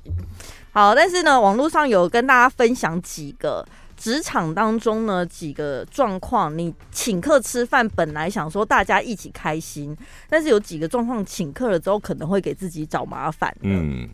[0.71, 3.67] 好，但是呢，网络上有跟大家分享几个
[3.99, 6.57] 职场当中呢几个状况。
[6.57, 9.95] 你请客吃饭，本来想说大家一起开心，
[10.27, 13.55] 但是有几个状况，请客了之后可能会给自己找麻烦。
[13.61, 14.07] 嗯，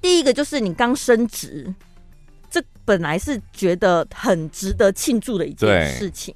[0.00, 1.72] 第一个就是你刚升职，
[2.50, 6.34] 这本来是觉得很值得庆祝的一件事情，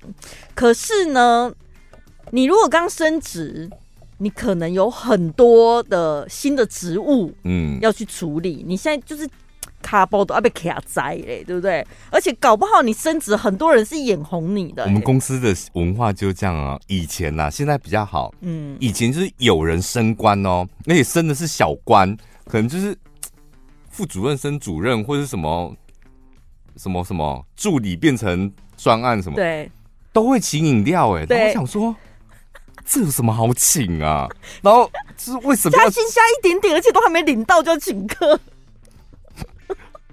[0.55, 1.53] 可是呢，
[2.31, 3.71] 你如果刚升职。
[4.19, 8.63] 你可能有很多的新的职务，嗯，要去处理。
[8.65, 9.29] 你现在就是
[9.83, 11.87] 卡包都要被卡摘嘞，对不对？
[12.11, 14.85] 而且搞不好你升职，很多人是眼红你的。
[14.85, 16.79] 我们公司的文化就这样啊。
[16.87, 18.33] 以前呐、啊，现在比较好。
[18.41, 22.17] 嗯，以前就是有人升官哦，而且升的是小官，
[22.47, 22.97] 可能就是
[23.91, 25.77] 副主任升主任，或者什么
[26.77, 29.71] 什么什么助理变成专案什么，对，
[30.13, 31.27] 都会请饮料哎。
[31.27, 31.95] 对，我想说。
[32.85, 34.29] 这有什么好请啊？
[34.61, 38.39] 然后是为什么加薪加一点点，而且都还没领到就要请客？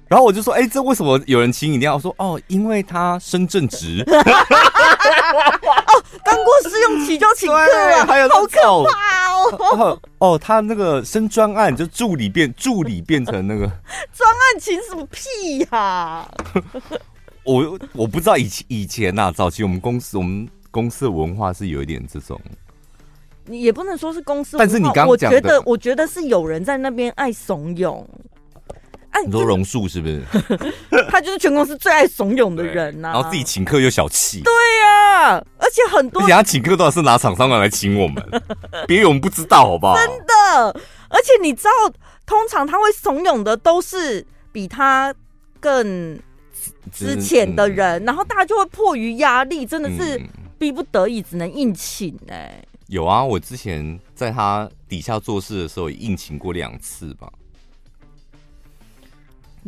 [0.09, 4.03] 然后我就说：“哎、欸，这为什么有人请饮料？”我说：“哦，因为他升正职。
[4.09, 9.45] ”哦，刚过试用期就要请客了，还有好可怕 哦！
[9.77, 13.67] 哦，哦，他那个升专案就助理变助理变成那个
[14.11, 16.31] 专案，请什么屁呀、啊？
[17.43, 20.49] 我我不知道以前以前呐、啊，早期我们公司我们。
[20.71, 22.39] 公司的文化是有一点这种，
[23.45, 28.05] 你也不能说是公司文化，但是你刚刚讲的，我觉得，我觉得是有人在那边爱怂恿。
[29.19, 30.23] 哎，你说榕树是不是？
[31.09, 34.41] 他就是全公司最爱怂恿的人呐、啊，然后自己请客又小气。
[34.41, 34.53] 对
[34.83, 38.23] 呀、啊，而且很多，而且他请客都是拿厂商来请我们，
[38.87, 39.95] 别以为我们不知道，好不好？
[39.95, 41.93] 真的，而且你知道，
[42.25, 45.13] 通常他会怂恿的都是比他
[45.59, 46.19] 更
[46.91, 50.17] 之前的人，嗯、然后大家就会迫于压力，真的是。
[50.17, 50.27] 嗯
[50.59, 57.31] 逼不得已只能硬请哎、欸，有啊，我之前在他底下做事的时候也硬请过两次吧。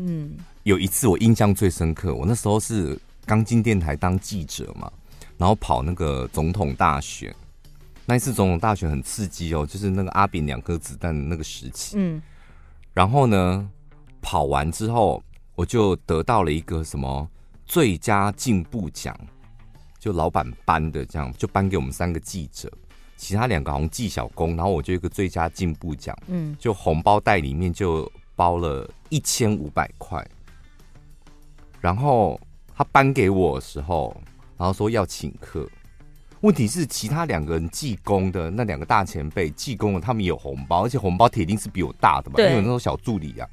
[0.08, 4.92] 嗯，有一次我印象最深刻，我那时候是刚进电台当记者嘛，
[5.38, 7.34] 然后跑那个总统大选，
[8.06, 11.96] 那一次总统大选很刺激哦，就是那个阿扁两颗子弹的那个时期。
[11.98, 12.22] 嗯，
[12.94, 13.70] 然后呢，
[14.22, 15.24] 跑完之后
[15.56, 17.28] 我就得到了一个什么
[17.66, 19.16] 最佳进步奖。
[20.00, 22.68] 就老板颁的这样，就颁给我们三个记者，
[23.18, 28.12] 其他两个好像记小工，然后我就一个最佳进步奖，嗯，就红包袋里面就
[28.42, 30.28] 包了一千五百块，
[31.80, 32.42] 然后
[32.76, 34.20] 他颁给我的时候，
[34.58, 35.70] 然后说要请客，
[36.40, 43.48] 问题是其他两个人记工的那两个大前辈记工的，他们有红包，而且红包铁定是比我大的嘛，因为有那种小助理啊，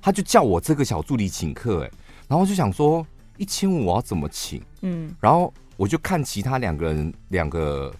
[0.00, 1.90] 他就叫我这个小助理请客，哎，
[2.26, 4.62] 然后就想说一千五我要怎么请？
[4.80, 5.52] 嗯，然后。
[5.76, 7.90] 我就看其他两个人，两个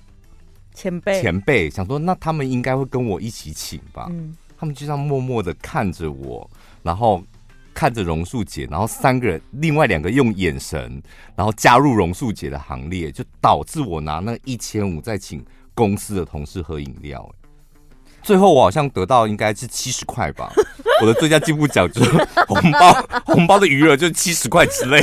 [0.74, 4.06] 前辈前辈，想说那他们应该会跟我一起请吧。
[4.10, 6.48] 嗯，他们就这样默默的看着我，
[6.82, 7.24] 然后
[7.72, 11.02] 看着榕树姐，然后三个人，另外两个用眼神，
[11.34, 15.42] 然后加入榕树姐的行列，就导致我拿那一千五再请
[15.74, 17.26] 公司的同事喝饮料。
[18.22, 20.52] 最后我好像得到应该是七十块吧，
[21.02, 22.10] 我的最佳进步奖就是
[22.46, 22.92] 红包，
[23.24, 25.00] 红包的余额就是七十块之类，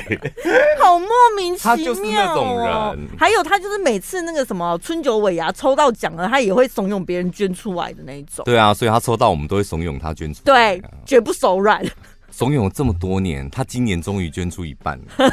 [0.82, 1.76] 好莫名其妙。
[1.76, 8.45] 他就是那种人，还有他就是每次那个什么春酒尾牙抽到奖了，他也会怂恿别人捐出来的那一种。
[8.45, 11.84] 对啊，所以他抽到我们都会怂恿他捐出来，对，绝不手软。
[12.30, 15.32] 怂恿了这么多年，他今年终于捐出一半了。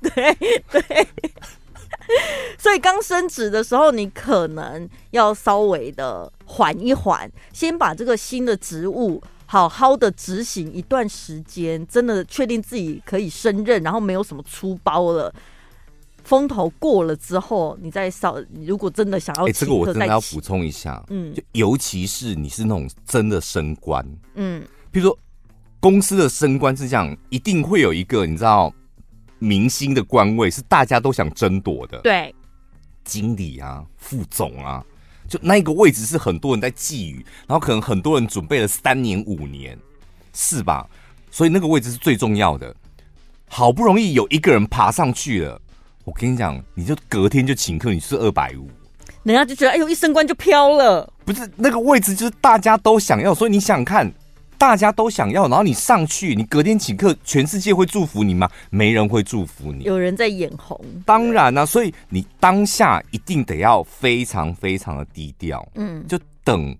[0.00, 0.34] 对
[0.70, 1.06] 对。
[2.58, 15.32] 所以刚升职的时候，你可能要稍微的缓一缓，先把这个新的职务好好的执行一段时间，真的确定自己可以升任，然后没有什么粗包了，
[16.24, 18.36] 风头过了之后，你再稍，
[18.66, 24.04] 如果真的想要，哎，这个我真的要补充一下，嗯，就尤其是你是那种真的升官，
[24.34, 25.16] 嗯，比如说
[25.78, 28.74] 公司的升官是这样，一定会有一个你知道。
[29.40, 32.34] 明星的官位是大家都想争夺的，对，
[33.04, 34.84] 经理啊、副总啊，
[35.28, 37.16] 就那一个位置是很多人在觊觎，
[37.46, 39.78] 然后可能很多人准备了三年五年，
[40.32, 40.88] 是吧？
[41.30, 42.74] 所以那个位置是最重要的。
[43.46, 45.60] 好不容易有一个人爬上去了，
[46.04, 48.68] 我跟你讲，你就隔天就请客，你是二百五，
[49.22, 51.12] 人家就觉得哎呦，一升官就飘了。
[51.24, 54.10] 不是那个位置，就是大家都想要，所以你想想看，
[54.58, 58.50] 大家都想要，然后你上去，你隔天请客，全世界会祝福你吗？
[58.70, 59.84] 没人会祝福你。
[59.84, 66.76] 有人在眼红，当然啊，所以你当下一定得要非常非常的低调，嗯，就等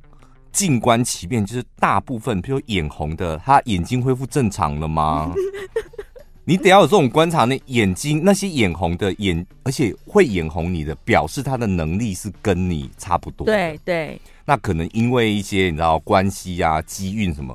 [0.51, 5.33] 静观其变，就是大部分，比如眼红的，他眼睛恢复正常了吗？
[6.45, 13.45] 你得要有这种观察，那眼睛那些眼红的眼，而且会眼红你的，表示他的能力是跟你差不多。
[13.45, 17.55] 对对，那可能因为一些你知道关系啊、机运什么，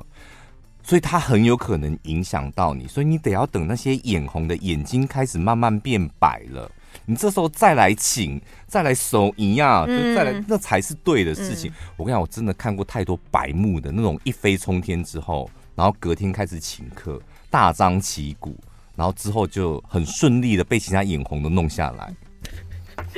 [0.84, 2.86] 所以他很有可能影响到你。
[2.86, 6.70] 所以你得要等那些眼红的眼睛开始慢慢变白了，
[7.06, 11.68] 你这时候再来请，再来收一样，就再来，嗯、那才是对的事情。
[11.70, 17.20] 嗯、我跟你讲，我真的看过太多白目的那种一飞冲天之后，然后隔天开始请客，
[17.50, 18.56] 大张旗鼓。
[18.96, 22.14] 然后之后就很顺利的被其他眼红的弄下来，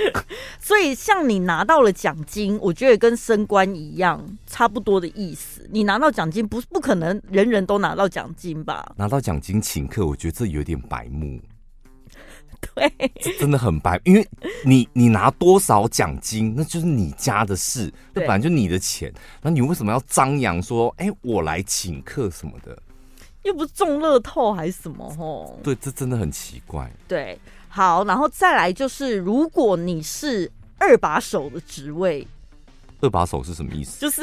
[0.61, 5.69] 所以像你拿到了奖金，我觉得跟升官一样差不多的意思。
[5.71, 8.93] 你拿到奖金不是不可能人人都拿到奖金吧？
[8.97, 11.41] 拿到奖金请客，我觉得这有点白目。
[12.75, 12.91] 对，
[13.39, 14.27] 真的很白，因为
[14.65, 22.77] 你你拿多少奖金，那就是你家的事，那本来就你的钱，那你为什么要张扬说，哎，我来请客什么的？
[23.43, 25.61] 又不是中乐透还是什么吼？
[25.63, 26.91] 对，这真的很奇怪。
[27.07, 27.39] 对，
[27.77, 32.27] 好，然后再来就是，如果你是二把手的职位，
[33.03, 34.01] 二把手是什么意思？
[34.01, 34.23] 就是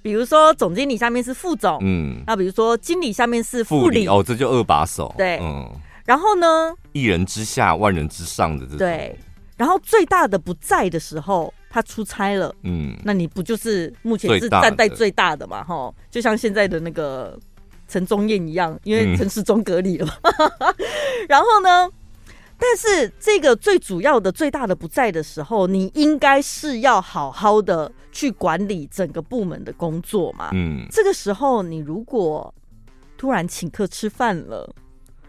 [0.00, 5.12] 比如说总经理下面是副总，嗯，那比如说经理下面是副理，哦，这就二把手。
[5.18, 5.68] 对，嗯，
[6.04, 8.78] 然后呢，一人之下，万人之上的这种。
[8.78, 9.18] 对，
[9.56, 15.64] 然后最大的不在的时候，他出差了，嗯，那你不就是目前是站在最大的嘛？
[15.64, 17.36] 哈，就像现在的那个。
[17.88, 20.08] 陈宗彦一样，因为陈世忠隔离了。
[20.22, 20.32] 嗯、
[21.28, 21.90] 然后呢，
[22.62, 30.50] 但是这个最主要的、最大的不在的时候，你应该是要好好的去管理整个部门的工作嘛。
[30.52, 32.54] 嗯，这个时候你如果
[33.18, 34.72] 突然请客吃饭了，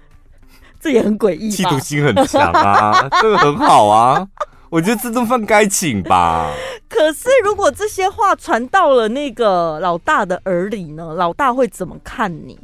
[0.79, 1.49] 这也很诡异。
[1.49, 4.27] 嫉妒心很强啊， 这个很好啊。
[4.69, 6.51] 我觉得这顿饭该请吧。
[6.89, 11.13] 可是，如果这些话传到了那个老大的耳里呢？
[11.13, 12.57] 老大会怎么看你？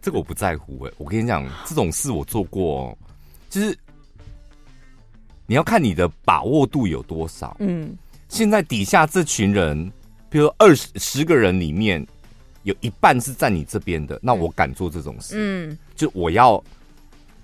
[0.00, 0.94] 这个我不在乎哎、欸。
[0.98, 2.98] 我跟你讲，这种事我做过，
[3.48, 3.78] 就是
[5.46, 7.56] 你要看你的把握度有多少。
[7.60, 7.96] 嗯，
[8.28, 9.92] 现在底下这群人，
[10.28, 12.06] 比如二十十个人里面
[12.62, 15.34] 有一半是在你这边的，那我敢做这种事。
[15.36, 16.62] 嗯，就我要。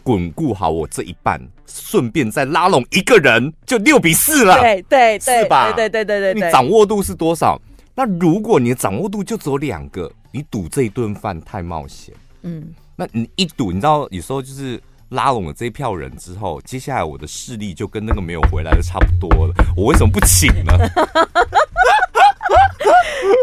[0.05, 4.59] 巩固好我这一半，顺便再拉拢一个人，就六比四了。
[4.59, 5.71] 对对对，是吧？
[5.73, 7.61] 对对对对对，你掌握度是多少？
[7.95, 12.15] 那如果你的掌握度就只有两个，你赌这一顿饭太冒险。
[12.41, 14.81] 嗯，那你一赌，你知道有时候就是
[15.11, 19.55] 拉拢了这一票人之后，接下来我的势力就跟那个没有回来的差不多了。
[19.77, 20.73] 我为什么不请呢？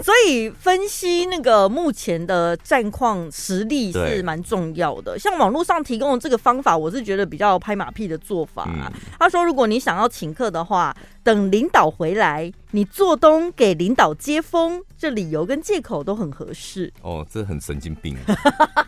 [0.03, 5.17] 所以分析那个目前的战况实力是蛮重要的。
[5.17, 8.91] 像网络上提供的这个方法，我是觉得比较拍马屁的做法啊。
[9.19, 16.93] 他说，如果你想要请客的话，等领导回来，你做东给领导接风，这理由跟借口都很合适。
[17.01, 18.15] 哦，这很神经病，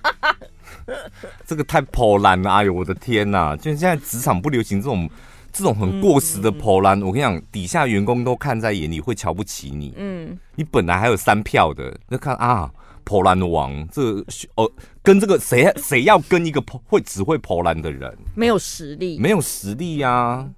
[1.45, 2.51] 这个太破烂了！
[2.51, 3.55] 哎呦，我的天哪！
[3.55, 5.09] 就现在职场不流行这种。
[5.53, 9.91] 这种很过时的破烂，我跟你讲，底下员工都看在眼里，会瞧不起你。
[9.97, 12.69] 嗯，你本来还有三票的，那看啊，
[13.03, 14.71] 破烂的王，这个、哦，
[15.01, 20.49] 跟这个谁谁要跟一个会只会破烂的人，没有实力，没有实力呀、啊。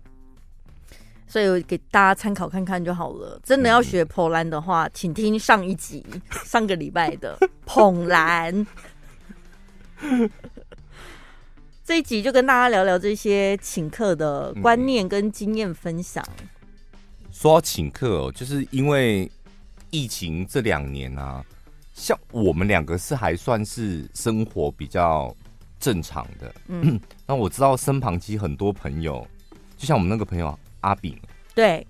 [1.25, 3.39] 所以给大家参考看看就好了。
[3.41, 6.05] 真的要学破烂的话，请听上一集，
[6.43, 8.67] 上个礼拜的 捧烂。
[11.83, 16.23] 这一集就跟大家聊聊这些请客的观念跟经验分享。
[17.31, 19.29] 说到请客哦，就是因为
[19.89, 21.43] 疫情这两年啊，
[21.93, 25.35] 像我们两个是还算是生活比较
[25.79, 26.53] 正常的。
[26.67, 29.25] 嗯， 那我知道身旁其实很多朋友，
[29.77, 31.17] 就像我们那个朋友阿炳，
[31.55, 31.85] 对，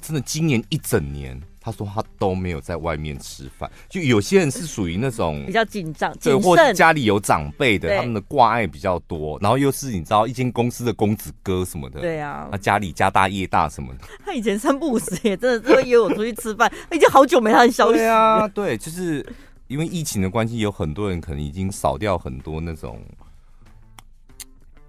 [0.00, 1.40] 真的今年一整年。
[1.64, 14.00] 他说他都没有在外面吃饭，就有些人是属于那种比较紧张，对，或者家里有长辈的，他们的挂碍比较多，然后又是你知道一间公司的公子哥什么的，对啊，他家里家大业大什么的。
[14.26, 17.98] 他以前三不五时也真的是会约我出去吃饭，他 已经好久没他的消息。
[17.98, 19.24] 对啊，对，就是
[19.68, 23.00] 因为疫情的关系，有很多人可能已经少掉很多那种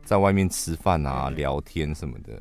[0.03, 2.33] 在外面吃饭啊、聊天什么的。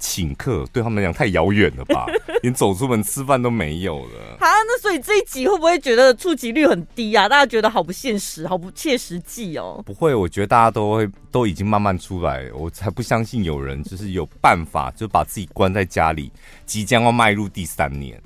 [0.00, 2.06] 请客对他们来讲太遥远了吧，
[2.42, 4.36] 连走出门吃饭都没有了。
[4.40, 7.28] 啊，那所以这一集会不会觉得触及率很低啊？
[7.28, 9.82] 大家觉得好不现实，好不切实际哦？
[9.86, 16.32] 不会，我觉得大家都会都已经慢慢出来，我才不相信有人就是有办法就把自己关在家里，
[16.64, 18.20] 即将要迈入第三年。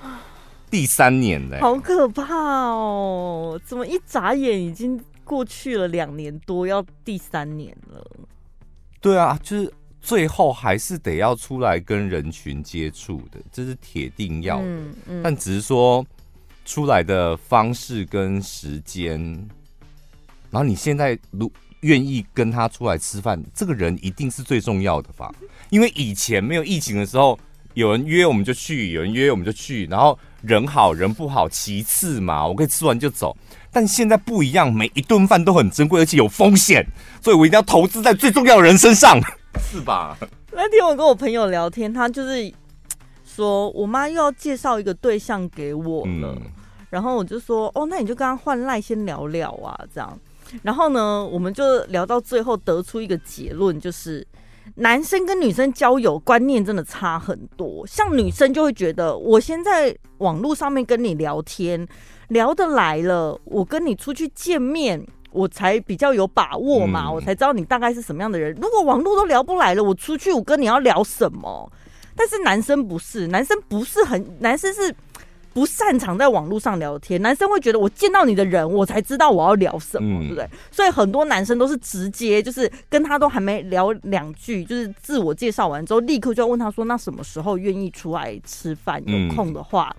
[0.70, 3.60] 第三年了，好可怕哦！
[3.64, 8.04] 怎么一眨眼已经过去了两年多，要第三年了？
[9.00, 9.72] 对啊，就是
[10.04, 14.64] 最后还是得要出来跟人群接触的，这是铁定要的。
[14.66, 16.04] 嗯嗯、但只是说
[16.66, 19.18] 出来的方式跟时间，
[20.50, 21.50] 然后你现在如
[21.80, 25.34] 愿意跟他出来吃饭，这个人一定是最重要的吧？
[25.70, 27.38] 因为以前没有疫情的时候。
[27.74, 33.36] 有人约我们就去，有人约我们就去，然后人好人不好其次嘛，我可以吃完就走。
[33.72, 36.86] 但现在不一样，每一顿饭都很珍贵，而且有风险，
[37.20, 39.20] 所以我一定要投资在最重要的人身上，
[39.60, 40.16] 是吧？
[40.52, 42.52] 那天我跟我朋友聊天，他就是
[43.24, 46.42] 说我妈又要介绍一个对象给我了，嗯、
[46.90, 50.18] 然后我就说哦，那你就跟他换赖先聊聊啊，这样。
[50.62, 54.26] 然后呢，我们就聊到最后得出一个结论，就是。
[54.76, 61.86] 男生跟女生交友观念真的差很多，像女生就会觉得，我先在网络上面跟你聊天，
[62.28, 68.56] 聊得来了，我跟你出去见面，我才比较有把握嘛，我才知道你大概是什么样的人。
[68.62, 71.70] 如果网络都聊不来了，我出去我跟你要聊什么？
[72.16, 74.94] 但是男生不是，男生不是很，男生是。
[75.54, 80.44] 不擅长在网络上聊天，男生会觉得我见到你的人，我才知道我要聊什么，对不对？
[80.72, 89.00] 所以很多男生都是直接就是跟他都还没聊两句，就是自我介绍完之后，立刻就要问他说：“那什么时候愿意出来吃饭？
[89.06, 89.94] 有空的话。”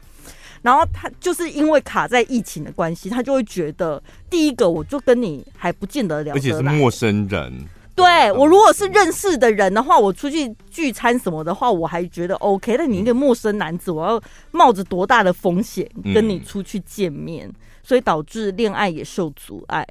[0.65, 4.01] 然后他就是因为卡在疫情的关系，他就会觉得
[4.31, 7.53] 第一个我就跟你还不见得了得，而且是陌生人。
[7.93, 12.75] 对，我如果是认识的人的话，我出去聚餐什么的话，我还觉得 OK。
[12.77, 14.19] 但你一个陌生男子，我要
[14.51, 17.47] 冒着多大的风险跟你出去见面，
[17.83, 19.87] 所以导致恋爱也受阻碍。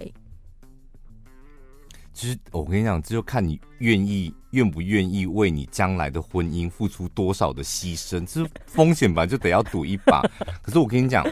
[2.13, 10.23] 其实我跟你讲，这就看你愿意愿不愿意为你将来的婚姻付出多少的牺牲，这风险吧，就得要赌一把。
[10.63, 11.27] 可是我跟你讲，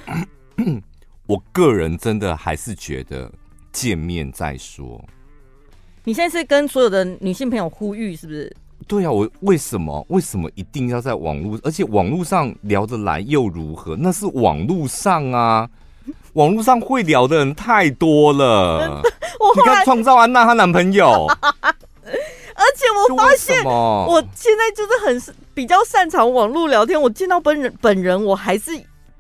[1.27, 3.33] 我个人真的还是觉得
[3.73, 5.03] 见面再说。
[6.05, 8.55] 你现在是跟所有的女性朋友呼吁，是不是？
[8.89, 11.57] 对啊，我为什么为什么一定要在网络？
[11.63, 13.97] 而且网络上聊得来又如何？
[13.97, 15.71] 那是网络上啊，
[16.35, 19.01] 网络上会聊的人太多了。
[19.55, 21.29] 你看创造安娜她男朋友，
[22.55, 27.01] 而且我发现，我现在就是很比较擅长网络聊天。
[27.01, 28.77] 我见到本人本人，我还是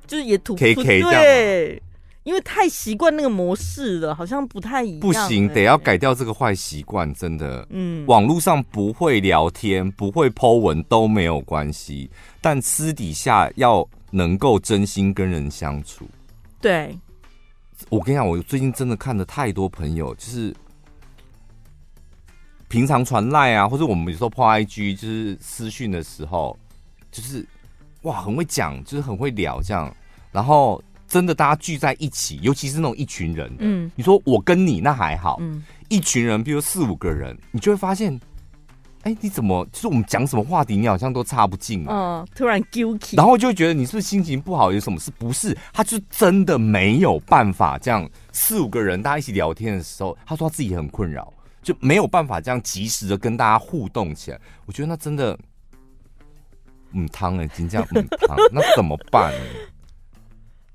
[0.07, 1.83] 就是也吐 K 对。
[2.24, 5.01] 因为太习惯那个模式了，好像不太一样。
[5.01, 7.66] 不行，得要改掉这个坏习惯，真的。
[7.70, 12.09] 嗯，网络上不会聊天、不会 po 文都没有关系，
[12.41, 16.07] 但私底下要能够真心跟人相处。
[16.61, 16.97] 对，
[17.89, 20.55] 我跟你讲，我最近真的看了太多朋友，就是
[22.72, 26.58] 平常传赖啊，或者我们有时候 po IG，就是私讯的时候，
[27.10, 27.46] 就是
[28.02, 29.94] 哇，很会讲，就是很会聊这样，
[30.32, 30.82] 然后。
[31.08, 38.18] 真的，大家聚在一起，尤其是那种一群人，嗯，你说我跟你那还好，嗯，一群人，比如四五个人，你就会发现，
[39.02, 45.10] 哎，你怎么就是我们讲什么话题，你好像都插不进啊，嗯，突然 guilty，然后就会觉得你是不是心情不好，有什么事？
[45.18, 51.30] 不是，他就真的没有办法这样四五个人大家一起聊天的时候，他说他自己很困扰，
[51.62, 54.40] 就没有办法这样及时的跟大家互动起来。
[54.66, 55.38] 我觉得那真的，
[56.92, 59.40] 嗯，汤哎，今天嗯汤，那怎么办呢？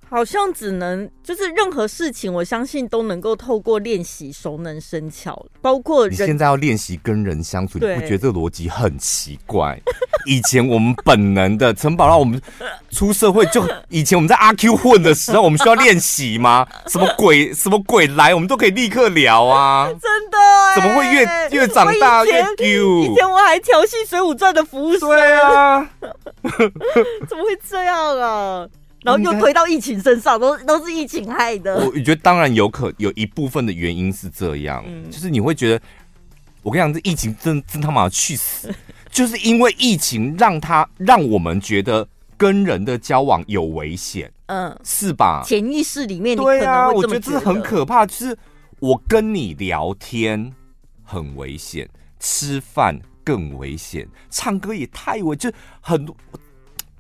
[0.10, 6.08] 好像只能就是任何事情，我相信都能够透过练习熟能生巧，包括。
[6.08, 9.80] 你现在要练习跟人相处，你不觉得这个逻辑很奇怪？
[10.26, 12.41] 以前我们本能的城堡让，我们
[12.89, 16.66] 出社会就以前我们在阿 Q 混的时候，我们需要练习吗？
[16.88, 19.88] 什么鬼什么鬼来，我们都可以立刻聊啊！
[19.88, 19.99] 真
[20.32, 20.38] 的？
[20.76, 23.03] 怎么会越越长大越 Q？
[23.03, 25.89] 以前我还调戏《水浒传》的服务生，对啊，
[27.28, 28.68] 怎么会这样啊？
[29.03, 31.85] 然后又推到疫情身上，都都是疫情害的。
[31.85, 35.81] 我觉得当然有可有一部分的原因是这样，嗯、就是你会觉得，
[36.63, 38.73] 我跟你讲，这疫情真真他妈去死，
[39.11, 45.43] 就是因为疫情让他让我们觉得跟人的交往有危险，嗯，是吧？
[45.45, 48.05] 潜意识里面，对啊，我觉得这很可怕。
[48.05, 48.37] 就是
[48.79, 50.51] 我跟你聊天
[51.03, 51.87] 很危险，
[52.19, 56.15] 吃饭更危险，唱歌也太危险，就很多。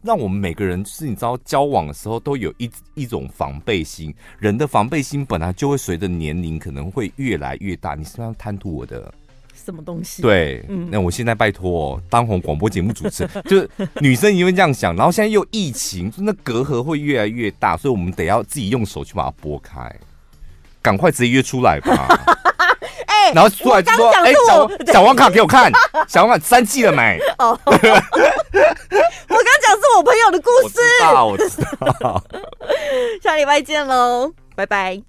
[0.03, 4.13] 让我们每个人就是你知道，交往的时候都有一一种防备心。
[4.39, 7.95] 人的防备心本来就会随着年龄可能会越来越大。
[7.95, 9.13] 你是不是要贪图我的
[9.55, 10.21] 什么东西？
[10.21, 13.69] 对，嗯、那我现在拜托当红广播节目主持人， 就是
[13.99, 19.93] 女生因为这样想，然后现在又疫情，那隔阂会越来越大，所以我们得要自己用手去把它拨开。
[20.81, 22.07] 赶快直接约出来吧！
[23.07, 25.71] 哎、然后出来就说：“哎，小小王卡给我看，
[26.07, 28.01] 小王卡三季了没？”哦， 我刚刚
[29.65, 30.63] 讲是我朋友的故事。
[30.63, 31.47] 我知道，我知
[31.99, 32.23] 道。
[33.23, 35.07] 下礼拜见喽，拜拜。